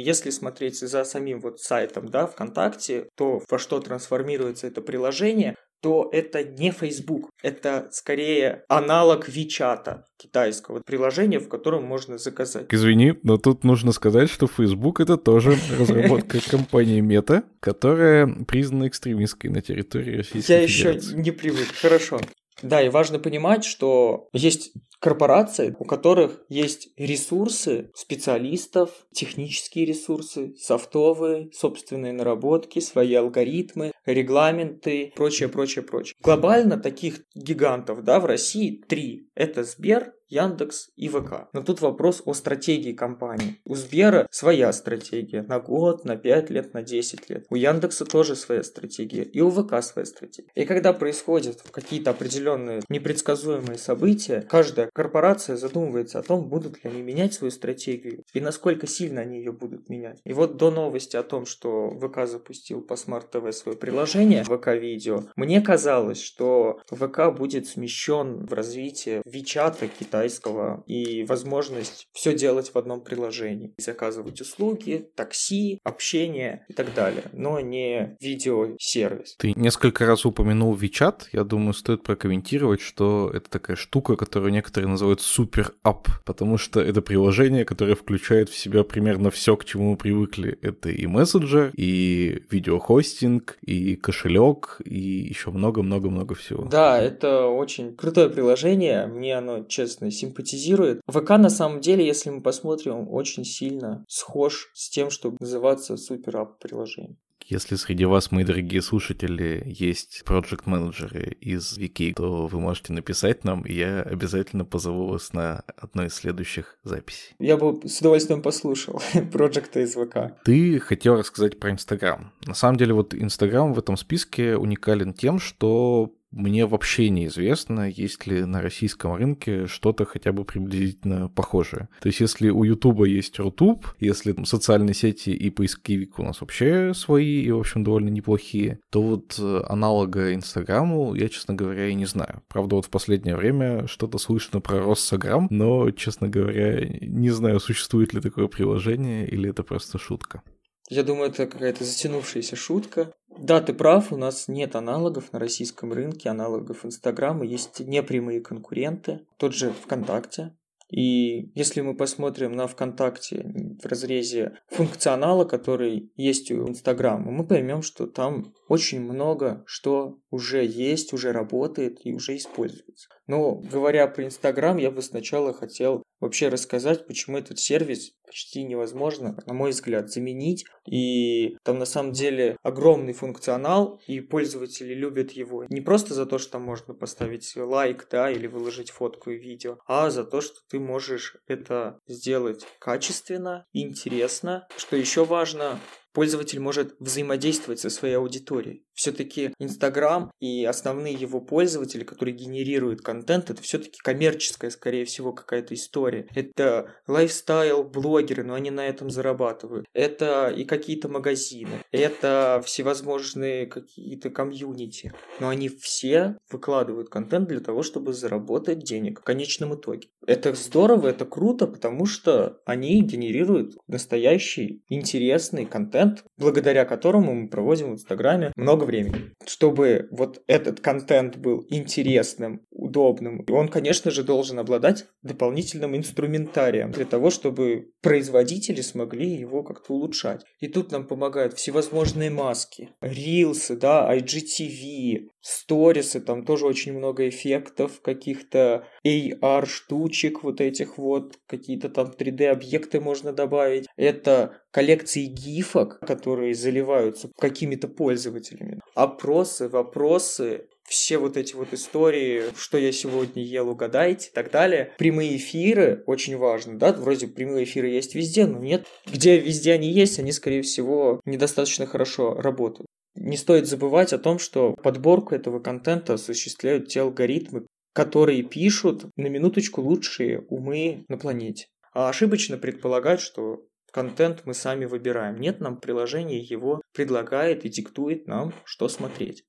Если 0.00 0.30
смотреть 0.30 0.78
за 0.78 1.04
самим 1.04 1.40
вот 1.40 1.60
сайтом, 1.60 2.08
да, 2.08 2.26
ВКонтакте, 2.26 3.08
то 3.16 3.42
во 3.48 3.58
что 3.58 3.80
трансформируется 3.80 4.66
это 4.66 4.80
приложение, 4.80 5.56
то 5.82 6.08
это 6.12 6.44
не 6.44 6.72
Facebook, 6.72 7.30
это 7.42 7.88
скорее 7.90 8.64
аналог 8.68 9.28
Вичата 9.28 10.04
китайского 10.18 10.82
приложения, 10.84 11.38
в 11.38 11.48
котором 11.48 11.84
можно 11.84 12.18
заказать. 12.18 12.66
Извини, 12.68 13.14
но 13.22 13.38
тут 13.38 13.64
нужно 13.64 13.92
сказать, 13.92 14.28
что 14.28 14.46
Facebook 14.46 15.00
это 15.00 15.16
тоже 15.16 15.56
разработка 15.78 16.38
компании 16.50 17.02
Meta, 17.02 17.44
которая 17.60 18.26
признана 18.44 18.88
экстремистской 18.88 19.50
на 19.50 19.62
территории 19.62 20.18
Российской 20.18 20.52
Я 20.52 20.66
Федерации. 20.66 21.08
еще 21.08 21.16
не 21.16 21.30
привык. 21.30 21.68
Хорошо. 21.80 22.20
Да, 22.62 22.82
и 22.82 22.88
важно 22.88 23.18
понимать, 23.18 23.64
что 23.64 24.28
есть 24.32 24.72
корпорации, 25.00 25.74
у 25.78 25.84
которых 25.84 26.42
есть 26.48 26.90
ресурсы 26.96 27.90
специалистов, 27.94 28.90
технические 29.12 29.86
ресурсы, 29.86 30.54
софтовые, 30.56 31.50
собственные 31.52 32.12
наработки, 32.12 32.80
свои 32.80 33.14
алгоритмы, 33.14 33.92
регламенты, 34.04 35.12
прочее, 35.16 35.48
прочее, 35.48 35.84
прочее. 35.84 36.16
Глобально 36.22 36.76
таких 36.76 37.22
гигантов 37.34 38.04
да, 38.04 38.20
в 38.20 38.26
России 38.26 38.82
три. 38.88 39.30
Это 39.34 39.64
Сбер, 39.64 40.12
Яндекс 40.30 40.90
и 40.96 41.08
ВК. 41.08 41.48
Но 41.52 41.62
тут 41.62 41.80
вопрос 41.80 42.22
о 42.24 42.34
стратегии 42.34 42.92
компании. 42.92 43.60
У 43.64 43.74
Сбера 43.74 44.26
своя 44.30 44.72
стратегия 44.72 45.42
на 45.42 45.58
год, 45.58 46.04
на 46.04 46.16
5 46.16 46.50
лет, 46.50 46.72
на 46.72 46.82
10 46.82 47.28
лет. 47.28 47.46
У 47.50 47.56
Яндекса 47.56 48.04
тоже 48.04 48.36
своя 48.36 48.62
стратегия. 48.62 49.22
И 49.22 49.40
у 49.40 49.50
ВК 49.50 49.82
своя 49.82 50.06
стратегия. 50.06 50.50
И 50.54 50.64
когда 50.64 50.92
происходят 50.92 51.62
какие-то 51.70 52.10
определенные 52.10 52.82
непредсказуемые 52.88 53.78
события, 53.78 54.46
каждая 54.48 54.88
корпорация 54.92 55.56
задумывается 55.56 56.20
о 56.20 56.22
том, 56.22 56.48
будут 56.48 56.82
ли 56.84 56.90
они 56.90 57.02
менять 57.02 57.34
свою 57.34 57.50
стратегию 57.50 58.24
и 58.32 58.40
насколько 58.40 58.86
сильно 58.86 59.22
они 59.22 59.38
ее 59.38 59.52
будут 59.52 59.88
менять. 59.88 60.20
И 60.24 60.32
вот 60.32 60.56
до 60.56 60.70
новости 60.70 61.16
о 61.16 61.22
том, 61.22 61.44
что 61.46 61.90
ВК 61.98 62.26
запустил 62.26 62.80
по 62.82 62.94
Smart 62.94 63.30
TV 63.32 63.52
свое 63.52 63.76
приложение, 63.76 64.44
ВК 64.44 64.68
Видео, 64.68 65.24
мне 65.36 65.60
казалось, 65.60 66.22
что 66.22 66.80
ВК 66.90 67.36
будет 67.36 67.66
смещен 67.66 68.46
в 68.46 68.52
развитие 68.52 69.22
Вичата 69.24 69.88
китайского 70.20 70.84
и 70.86 71.24
возможность 71.24 72.08
все 72.12 72.34
делать 72.34 72.72
в 72.74 72.76
одном 72.76 73.00
приложении. 73.00 73.74
Заказывать 73.78 74.40
услуги, 74.40 75.08
такси, 75.14 75.78
общение 75.82 76.64
и 76.68 76.74
так 76.74 76.94
далее, 76.94 77.24
но 77.32 77.60
не 77.60 78.16
видеосервис. 78.20 79.36
Ты 79.38 79.52
несколько 79.56 80.06
раз 80.06 80.26
упомянул 80.26 80.76
WeChat. 80.76 81.28
Я 81.32 81.44
думаю, 81.44 81.72
стоит 81.72 82.02
прокомментировать, 82.02 82.80
что 82.80 83.30
это 83.32 83.48
такая 83.48 83.76
штука, 83.76 84.16
которую 84.16 84.52
некоторые 84.52 84.90
называют 84.90 85.20
супер 85.20 85.72
ап, 85.82 86.08
потому 86.24 86.58
что 86.58 86.80
это 86.80 87.00
приложение, 87.00 87.64
которое 87.64 87.94
включает 87.94 88.50
в 88.50 88.58
себя 88.58 88.84
примерно 88.84 89.30
все, 89.30 89.56
к 89.56 89.64
чему 89.64 89.92
мы 89.92 89.96
привыкли. 89.96 90.58
Это 90.60 90.90
и 90.90 91.06
мессенджер, 91.06 91.72
и 91.76 92.42
видеохостинг, 92.50 93.56
и 93.62 93.96
кошелек, 93.96 94.80
и 94.84 94.98
еще 94.98 95.50
много-много-много 95.50 96.34
всего. 96.34 96.64
Да, 96.64 97.00
это 97.00 97.46
очень 97.46 97.96
крутое 97.96 98.28
приложение. 98.28 99.06
Мне 99.06 99.38
оно, 99.38 99.64
честно, 99.64 100.09
симпатизирует. 100.10 101.00
ВК, 101.08 101.30
на 101.30 101.50
самом 101.50 101.80
деле, 101.80 102.06
если 102.06 102.30
мы 102.30 102.42
посмотрим, 102.42 103.08
очень 103.08 103.44
сильно 103.44 104.04
схож 104.08 104.70
с 104.74 104.90
тем, 104.90 105.10
чтобы 105.10 105.36
называться 105.40 105.96
супер 105.96 106.46
приложением. 106.60 107.16
Если 107.50 107.74
среди 107.74 108.04
вас, 108.04 108.30
мои 108.30 108.44
дорогие 108.44 108.80
слушатели, 108.80 109.64
есть 109.66 110.22
проект 110.24 110.66
менеджеры 110.66 111.36
из 111.40 111.76
Вики, 111.76 112.12
то 112.16 112.46
вы 112.46 112.60
можете 112.60 112.92
написать 112.92 113.42
нам, 113.42 113.62
и 113.62 113.72
я 113.72 114.02
обязательно 114.02 114.64
позову 114.64 115.08
вас 115.08 115.32
на 115.32 115.64
одной 115.76 116.06
из 116.06 116.14
следующих 116.14 116.78
записей. 116.84 117.34
Я 117.40 117.56
бы 117.56 117.88
с 117.88 117.98
удовольствием 117.98 118.40
послушал 118.40 119.02
проекта 119.32 119.80
из 119.80 119.94
ВК. 119.94 120.40
Ты 120.44 120.78
хотел 120.78 121.16
рассказать 121.16 121.58
про 121.58 121.72
Инстаграм. 121.72 122.32
На 122.46 122.54
самом 122.54 122.76
деле, 122.76 122.94
вот 122.94 123.14
Инстаграм 123.14 123.72
в 123.72 123.78
этом 123.80 123.96
списке 123.96 124.56
уникален 124.56 125.12
тем, 125.12 125.40
что 125.40 126.14
мне 126.30 126.66
вообще 126.66 127.10
неизвестно, 127.10 127.88
есть 127.88 128.26
ли 128.26 128.44
на 128.44 128.62
российском 128.62 129.14
рынке 129.14 129.66
что-то 129.66 130.04
хотя 130.04 130.32
бы 130.32 130.44
приблизительно 130.44 131.28
похожее. 131.28 131.88
То 132.00 132.08
есть 132.08 132.20
если 132.20 132.50
у 132.50 132.62
Ютуба 132.62 133.04
есть 133.04 133.38
Рутуб, 133.38 133.86
если 133.98 134.32
там, 134.32 134.44
социальные 134.44 134.94
сети 134.94 135.30
и 135.30 135.50
поисковик 135.50 136.18
у 136.18 136.22
нас 136.22 136.40
вообще 136.40 136.94
свои 136.94 137.42
и, 137.42 137.50
в 137.50 137.58
общем, 137.58 137.82
довольно 137.82 138.08
неплохие, 138.10 138.78
то 138.90 139.02
вот 139.02 139.36
э, 139.38 139.62
аналога 139.68 140.34
Инстаграму 140.34 141.14
я, 141.14 141.28
честно 141.28 141.54
говоря, 141.54 141.88
и 141.88 141.94
не 141.94 142.06
знаю. 142.06 142.42
Правда, 142.48 142.76
вот 142.76 142.86
в 142.86 142.90
последнее 142.90 143.36
время 143.36 143.86
что-то 143.86 144.18
слышно 144.18 144.60
про 144.60 144.78
Россограм, 144.78 145.48
но, 145.50 145.90
честно 145.90 146.28
говоря, 146.28 146.86
не 147.00 147.30
знаю, 147.30 147.60
существует 147.60 148.14
ли 148.14 148.20
такое 148.20 148.46
приложение 148.46 149.26
или 149.26 149.50
это 149.50 149.62
просто 149.62 149.98
шутка. 149.98 150.42
Я 150.90 151.04
думаю, 151.04 151.30
это 151.30 151.46
какая-то 151.46 151.84
затянувшаяся 151.84 152.56
шутка. 152.56 153.12
Да, 153.38 153.60
ты 153.60 153.72
прав, 153.72 154.12
у 154.12 154.16
нас 154.16 154.48
нет 154.48 154.74
аналогов 154.74 155.32
на 155.32 155.38
российском 155.38 155.92
рынке, 155.92 156.28
аналогов 156.28 156.84
Инстаграма, 156.84 157.46
есть 157.46 157.78
непрямые 157.78 158.40
конкуренты, 158.40 159.20
тот 159.36 159.54
же 159.54 159.72
ВКонтакте. 159.84 160.52
И 160.90 161.52
если 161.54 161.80
мы 161.80 161.94
посмотрим 161.94 162.56
на 162.56 162.66
ВКонтакте 162.66 163.52
в 163.80 163.86
разрезе 163.86 164.58
функционала, 164.66 165.44
который 165.44 166.10
есть 166.16 166.50
у 166.50 166.68
Инстаграма, 166.68 167.30
мы 167.30 167.46
поймем, 167.46 167.82
что 167.82 168.08
там 168.08 168.52
очень 168.68 169.00
много 169.00 169.62
что 169.66 170.18
уже 170.30 170.66
есть, 170.66 171.12
уже 171.12 171.30
работает 171.30 172.00
и 172.04 172.12
уже 172.12 172.36
используется. 172.36 173.08
Но 173.30 173.54
говоря 173.54 174.08
про 174.08 174.24
Инстаграм, 174.24 174.76
я 174.76 174.90
бы 174.90 175.02
сначала 175.02 175.52
хотел 175.52 176.02
вообще 176.18 176.48
рассказать, 176.48 177.06
почему 177.06 177.38
этот 177.38 177.60
сервис 177.60 178.10
почти 178.26 178.64
невозможно, 178.64 179.38
на 179.46 179.54
мой 179.54 179.70
взгляд, 179.70 180.10
заменить. 180.10 180.64
И 180.84 181.56
там 181.62 181.78
на 181.78 181.84
самом 181.84 182.10
деле 182.10 182.56
огромный 182.64 183.12
функционал, 183.12 184.00
и 184.08 184.18
пользователи 184.18 184.94
любят 184.94 185.30
его 185.30 185.64
не 185.68 185.80
просто 185.80 186.12
за 186.12 186.26
то, 186.26 186.38
что 186.38 186.52
там 186.52 186.62
можно 186.62 186.92
поставить 186.92 187.54
лайк, 187.54 188.08
да, 188.10 188.32
или 188.32 188.48
выложить 188.48 188.90
фотку 188.90 189.30
и 189.30 189.38
видео, 189.38 189.78
а 189.86 190.10
за 190.10 190.24
то, 190.24 190.40
что 190.40 190.56
ты 190.68 190.80
можешь 190.80 191.36
это 191.46 192.00
сделать 192.08 192.66
качественно, 192.80 193.64
интересно. 193.72 194.66
Что 194.76 194.96
еще 194.96 195.24
важно, 195.24 195.78
пользователь 196.12 196.60
может 196.60 196.94
взаимодействовать 196.98 197.80
со 197.80 197.90
своей 197.90 198.14
аудиторией. 198.14 198.84
Все-таки 199.00 199.54
Инстаграм 199.58 200.30
и 200.40 200.64
основные 200.64 201.14
его 201.14 201.40
пользователи, 201.40 202.04
которые 202.04 202.36
генерируют 202.36 203.00
контент, 203.00 203.48
это 203.48 203.62
все-таки 203.62 203.98
коммерческая, 204.02 204.70
скорее 204.70 205.06
всего, 205.06 205.32
какая-то 205.32 205.74
история. 205.74 206.28
Это 206.34 206.92
lifestyle, 207.06 207.82
блогеры, 207.82 208.44
но 208.44 208.54
они 208.54 208.70
на 208.70 208.86
этом 208.86 209.08
зарабатывают. 209.08 209.86
Это 209.94 210.52
и 210.54 210.64
какие-то 210.64 211.08
магазины. 211.08 211.82
Это 211.92 212.62
всевозможные 212.64 213.66
какие-то 213.66 214.28
комьюнити. 214.28 215.12
Но 215.40 215.48
они 215.48 215.70
все 215.70 216.36
выкладывают 216.50 217.08
контент 217.08 217.48
для 217.48 217.60
того, 217.60 217.82
чтобы 217.82 218.12
заработать 218.12 218.80
денег 218.80 219.20
в 219.20 219.24
конечном 219.24 219.74
итоге. 219.74 220.08
Это 220.26 220.52
здорово, 220.54 221.08
это 221.08 221.24
круто, 221.24 221.66
потому 221.66 222.04
что 222.04 222.60
они 222.66 223.00
генерируют 223.00 223.76
настоящий 223.86 224.84
интересный 224.88 225.64
контент, 225.64 225.99
благодаря 226.36 226.84
которому 226.84 227.34
мы 227.34 227.48
проводим 227.48 227.90
в 227.90 227.94
Инстаграме 227.94 228.52
много 228.56 228.84
времени. 228.84 229.32
Чтобы 229.46 230.08
вот 230.10 230.42
этот 230.46 230.80
контент 230.80 231.36
был 231.36 231.66
интересным, 231.70 232.62
удобным, 232.70 233.44
он, 233.50 233.68
конечно 233.68 234.10
же, 234.10 234.22
должен 234.22 234.58
обладать 234.58 235.06
дополнительным 235.22 235.96
инструментарием 235.96 236.90
для 236.90 237.04
того, 237.04 237.30
чтобы 237.30 237.90
производители 238.00 238.80
смогли 238.80 239.28
его 239.28 239.62
как-то 239.62 239.94
улучшать. 239.94 240.44
И 240.60 240.68
тут 240.68 240.92
нам 240.92 241.06
помогают 241.06 241.54
всевозможные 241.54 242.30
маски, 242.30 242.90
рилсы, 243.00 243.76
да, 243.76 244.14
IGTV, 244.16 245.28
сторисы, 245.40 246.20
там 246.20 246.44
тоже 246.44 246.66
очень 246.66 246.92
много 246.92 247.28
эффектов, 247.28 248.00
каких-то 248.00 248.86
AR-штучек 249.06 250.42
вот 250.42 250.60
этих 250.60 250.98
вот, 250.98 251.38
какие-то 251.46 251.88
там 251.88 252.12
3D-объекты 252.16 253.00
можно 253.00 253.32
добавить. 253.32 253.86
Это 253.96 254.60
коллекции 254.70 255.24
гифок, 255.24 256.00
которые 256.00 256.54
заливаются 256.54 257.30
какими-то 257.38 257.88
пользователями. 257.88 258.80
Опросы, 258.94 259.68
вопросы, 259.68 260.68
все 260.90 261.18
вот 261.18 261.36
эти 261.36 261.54
вот 261.54 261.72
истории, 261.72 262.42
что 262.56 262.76
я 262.76 262.90
сегодня 262.90 263.44
ел, 263.44 263.68
угадайте 263.68 264.28
и 264.28 264.32
так 264.32 264.50
далее. 264.50 264.92
Прямые 264.98 265.36
эфиры 265.36 266.02
очень 266.06 266.36
важно, 266.36 266.76
да, 266.76 266.92
вроде 266.92 267.28
прямые 267.28 267.64
эфиры 267.64 267.88
есть 267.88 268.16
везде, 268.16 268.44
но 268.44 268.58
нет. 268.58 268.86
Где 269.06 269.38
везде 269.38 269.72
они 269.72 269.88
есть, 269.88 270.18
они, 270.18 270.32
скорее 270.32 270.62
всего, 270.62 271.20
недостаточно 271.24 271.86
хорошо 271.86 272.34
работают. 272.34 272.88
Не 273.14 273.36
стоит 273.36 273.66
забывать 273.66 274.12
о 274.12 274.18
том, 274.18 274.40
что 274.40 274.72
подборку 274.82 275.34
этого 275.34 275.60
контента 275.60 276.14
осуществляют 276.14 276.88
те 276.88 277.02
алгоритмы, 277.02 277.66
которые 277.94 278.42
пишут 278.42 279.04
на 279.16 279.28
минуточку 279.28 279.82
лучшие 279.82 280.40
умы 280.48 281.04
на 281.08 281.18
планете. 281.18 281.66
А 281.92 282.08
ошибочно 282.08 282.56
предполагать, 282.58 283.20
что 283.20 283.64
контент 283.92 284.42
мы 284.44 284.54
сами 284.54 284.86
выбираем. 284.86 285.36
Нет, 285.40 285.60
нам 285.60 285.80
приложение 285.80 286.40
его 286.40 286.82
предлагает 286.94 287.64
и 287.64 287.68
диктует 287.68 288.26
нам, 288.26 288.52
что 288.64 288.88
смотреть. 288.88 289.44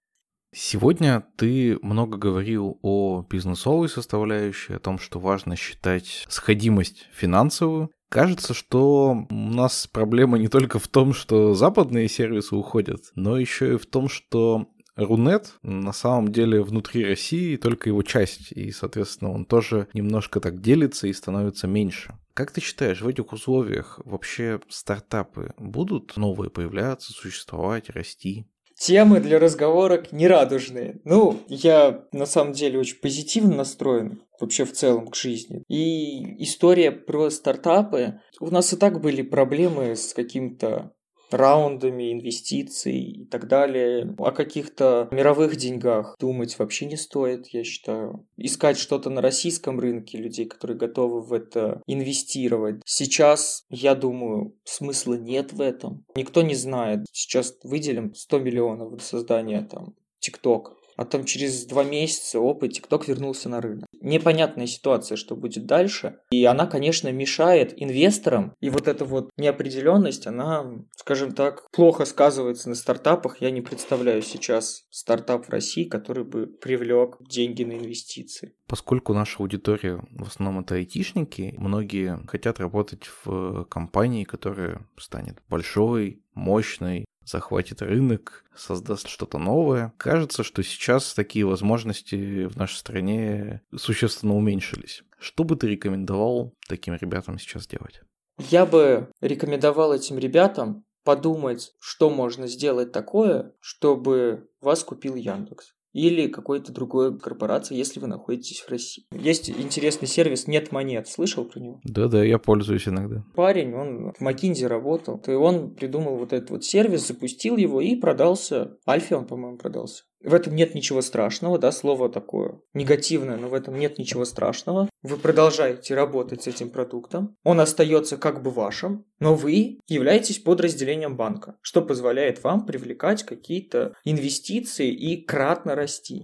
Сегодня 0.53 1.25
ты 1.37 1.77
много 1.81 2.17
говорил 2.17 2.77
о 2.81 3.25
бизнесовой 3.29 3.87
составляющей, 3.87 4.73
о 4.73 4.79
том, 4.79 4.99
что 4.99 5.17
важно 5.17 5.55
считать 5.55 6.25
сходимость 6.27 7.07
финансовую. 7.13 7.89
Кажется, 8.09 8.53
что 8.53 9.25
у 9.29 9.33
нас 9.33 9.87
проблема 9.87 10.37
не 10.37 10.49
только 10.49 10.77
в 10.77 10.89
том, 10.89 11.13
что 11.13 11.53
западные 11.53 12.09
сервисы 12.09 12.53
уходят, 12.53 13.11
но 13.15 13.37
еще 13.37 13.75
и 13.75 13.77
в 13.77 13.85
том, 13.85 14.09
что 14.09 14.67
Рунет 14.97 15.53
на 15.63 15.93
самом 15.93 16.33
деле 16.33 16.61
внутри 16.61 17.05
России 17.05 17.55
только 17.55 17.87
его 17.87 18.03
часть, 18.03 18.51
и, 18.51 18.71
соответственно, 18.71 19.31
он 19.31 19.45
тоже 19.45 19.87
немножко 19.93 20.41
так 20.41 20.59
делится 20.59 21.07
и 21.07 21.13
становится 21.13 21.67
меньше. 21.67 22.17
Как 22.33 22.51
ты 22.51 22.59
считаешь, 22.59 23.01
в 23.01 23.07
этих 23.07 23.31
условиях 23.31 24.01
вообще 24.03 24.59
стартапы 24.67 25.53
будут 25.57 26.17
новые 26.17 26.49
появляться, 26.49 27.13
существовать, 27.13 27.89
расти? 27.89 28.47
Темы 28.81 29.19
для 29.19 29.37
разговорок 29.37 30.11
нерадужные. 30.11 30.99
Ну, 31.03 31.39
я 31.47 32.05
на 32.11 32.25
самом 32.25 32.53
деле 32.53 32.79
очень 32.79 32.99
позитивно 32.99 33.57
настроен 33.57 34.23
вообще 34.39 34.65
в 34.65 34.73
целом 34.73 35.07
к 35.07 35.15
жизни. 35.15 35.63
И 35.67 36.43
история 36.43 36.91
про 36.91 37.29
стартапы. 37.29 38.19
У 38.39 38.49
нас 38.49 38.73
и 38.73 38.77
так 38.77 38.99
были 38.99 39.21
проблемы 39.21 39.95
с 39.95 40.13
каким-то 40.15 40.93
раундами 41.33 42.13
инвестиций 42.13 42.99
и 42.99 43.25
так 43.25 43.47
далее. 43.47 44.15
О 44.17 44.31
каких-то 44.31 45.07
мировых 45.11 45.55
деньгах 45.55 46.15
думать 46.19 46.57
вообще 46.59 46.85
не 46.85 46.97
стоит, 46.97 47.47
я 47.47 47.63
считаю. 47.63 48.25
Искать 48.37 48.77
что-то 48.77 49.09
на 49.09 49.21
российском 49.21 49.79
рынке, 49.79 50.17
людей, 50.17 50.45
которые 50.45 50.77
готовы 50.77 51.21
в 51.21 51.33
это 51.33 51.81
инвестировать. 51.87 52.81
Сейчас, 52.85 53.65
я 53.69 53.95
думаю, 53.95 54.55
смысла 54.63 55.15
нет 55.15 55.53
в 55.53 55.61
этом. 55.61 56.05
Никто 56.15 56.41
не 56.41 56.55
знает. 56.55 57.05
Сейчас 57.11 57.57
выделим 57.63 58.13
100 58.13 58.39
миллионов 58.39 58.91
на 58.91 58.99
создание 58.99 59.61
там 59.61 59.95
TikTok 60.21 60.80
а 61.01 61.05
там 61.05 61.25
через 61.25 61.65
два 61.65 61.83
месяца, 61.83 62.37
опа, 62.37 62.67
ТикТок 62.67 63.07
вернулся 63.07 63.49
на 63.49 63.59
рынок. 63.59 63.87
Непонятная 64.01 64.67
ситуация, 64.67 65.15
что 65.15 65.35
будет 65.35 65.65
дальше. 65.65 66.19
И 66.29 66.45
она, 66.45 66.67
конечно, 66.67 67.11
мешает 67.11 67.73
инвесторам. 67.75 68.53
И 68.59 68.69
вот 68.69 68.87
эта 68.87 69.03
вот 69.03 69.31
неопределенность, 69.35 70.27
она, 70.27 70.63
скажем 70.95 71.31
так, 71.31 71.67
плохо 71.71 72.05
сказывается 72.05 72.69
на 72.69 72.75
стартапах. 72.75 73.41
Я 73.41 73.49
не 73.49 73.61
представляю 73.61 74.21
сейчас 74.21 74.83
стартап 74.91 75.47
в 75.47 75.49
России, 75.49 75.85
который 75.85 76.23
бы 76.23 76.45
привлек 76.45 77.17
деньги 77.27 77.63
на 77.63 77.73
инвестиции. 77.73 78.53
Поскольку 78.67 79.15
наша 79.15 79.41
аудитория 79.41 79.99
в 80.11 80.27
основном 80.27 80.63
это 80.63 80.75
айтишники, 80.75 81.55
многие 81.57 82.19
хотят 82.27 82.59
работать 82.59 83.09
в 83.25 83.65
компании, 83.65 84.23
которая 84.23 84.87
станет 84.97 85.39
большой, 85.49 86.21
мощной, 86.35 87.05
захватит 87.25 87.81
рынок, 87.81 88.45
создаст 88.55 89.07
что-то 89.07 89.37
новое. 89.37 89.93
Кажется, 89.97 90.43
что 90.43 90.63
сейчас 90.63 91.13
такие 91.13 91.45
возможности 91.45 92.45
в 92.45 92.57
нашей 92.57 92.77
стране 92.77 93.61
существенно 93.75 94.35
уменьшились. 94.35 95.03
Что 95.19 95.43
бы 95.43 95.55
ты 95.55 95.67
рекомендовал 95.67 96.53
таким 96.67 96.95
ребятам 96.95 97.39
сейчас 97.39 97.67
делать? 97.67 98.01
Я 98.37 98.65
бы 98.65 99.09
рекомендовал 99.21 99.93
этим 99.93 100.17
ребятам 100.17 100.83
подумать, 101.03 101.73
что 101.79 102.09
можно 102.09 102.47
сделать 102.47 102.91
такое, 102.91 103.53
чтобы 103.59 104.49
вас 104.61 104.83
купил 104.83 105.15
Яндекс 105.15 105.73
или 105.93 106.27
какой-то 106.27 106.71
другой 106.71 107.17
корпорации, 107.17 107.75
если 107.75 107.99
вы 107.99 108.07
находитесь 108.07 108.61
в 108.61 108.69
России. 108.69 109.05
Есть 109.11 109.49
интересный 109.49 110.07
сервис 110.07 110.47
«Нет 110.47 110.71
монет». 110.71 111.07
Слышал 111.07 111.45
про 111.45 111.59
него? 111.59 111.81
Да-да, 111.83 112.23
я 112.23 112.37
пользуюсь 112.37 112.87
иногда. 112.87 113.23
Парень, 113.35 113.73
он 113.73 114.13
в 114.13 114.21
McKinsey 114.21 114.67
работал, 114.67 115.21
и 115.27 115.31
он 115.31 115.73
придумал 115.75 116.17
вот 116.17 116.33
этот 116.33 116.49
вот 116.49 116.63
сервис, 116.63 117.07
запустил 117.07 117.57
его 117.57 117.81
и 117.81 117.95
продался. 117.95 118.77
Альфе 118.87 119.15
он, 119.15 119.27
по-моему, 119.27 119.57
продался. 119.57 120.03
В 120.23 120.33
этом 120.33 120.55
нет 120.55 120.75
ничего 120.75 121.01
страшного, 121.01 121.57
да, 121.57 121.71
слово 121.71 122.09
такое 122.09 122.59
негативное, 122.73 123.37
но 123.37 123.49
в 123.49 123.53
этом 123.53 123.77
нет 123.79 123.97
ничего 123.97 124.25
страшного. 124.25 124.89
Вы 125.01 125.17
продолжаете 125.17 125.95
работать 125.95 126.43
с 126.43 126.47
этим 126.47 126.69
продуктом, 126.69 127.35
он 127.43 127.59
остается 127.59 128.17
как 128.17 128.43
бы 128.43 128.51
вашим, 128.51 129.05
но 129.19 129.33
вы 129.33 129.79
являетесь 129.87 130.39
подразделением 130.39 131.15
банка, 131.15 131.55
что 131.61 131.81
позволяет 131.81 132.43
вам 132.43 132.65
привлекать 132.65 133.23
какие-то 133.23 133.95
инвестиции 134.03 134.91
и 134.91 135.23
кратно 135.23 135.75
расти. 135.75 136.23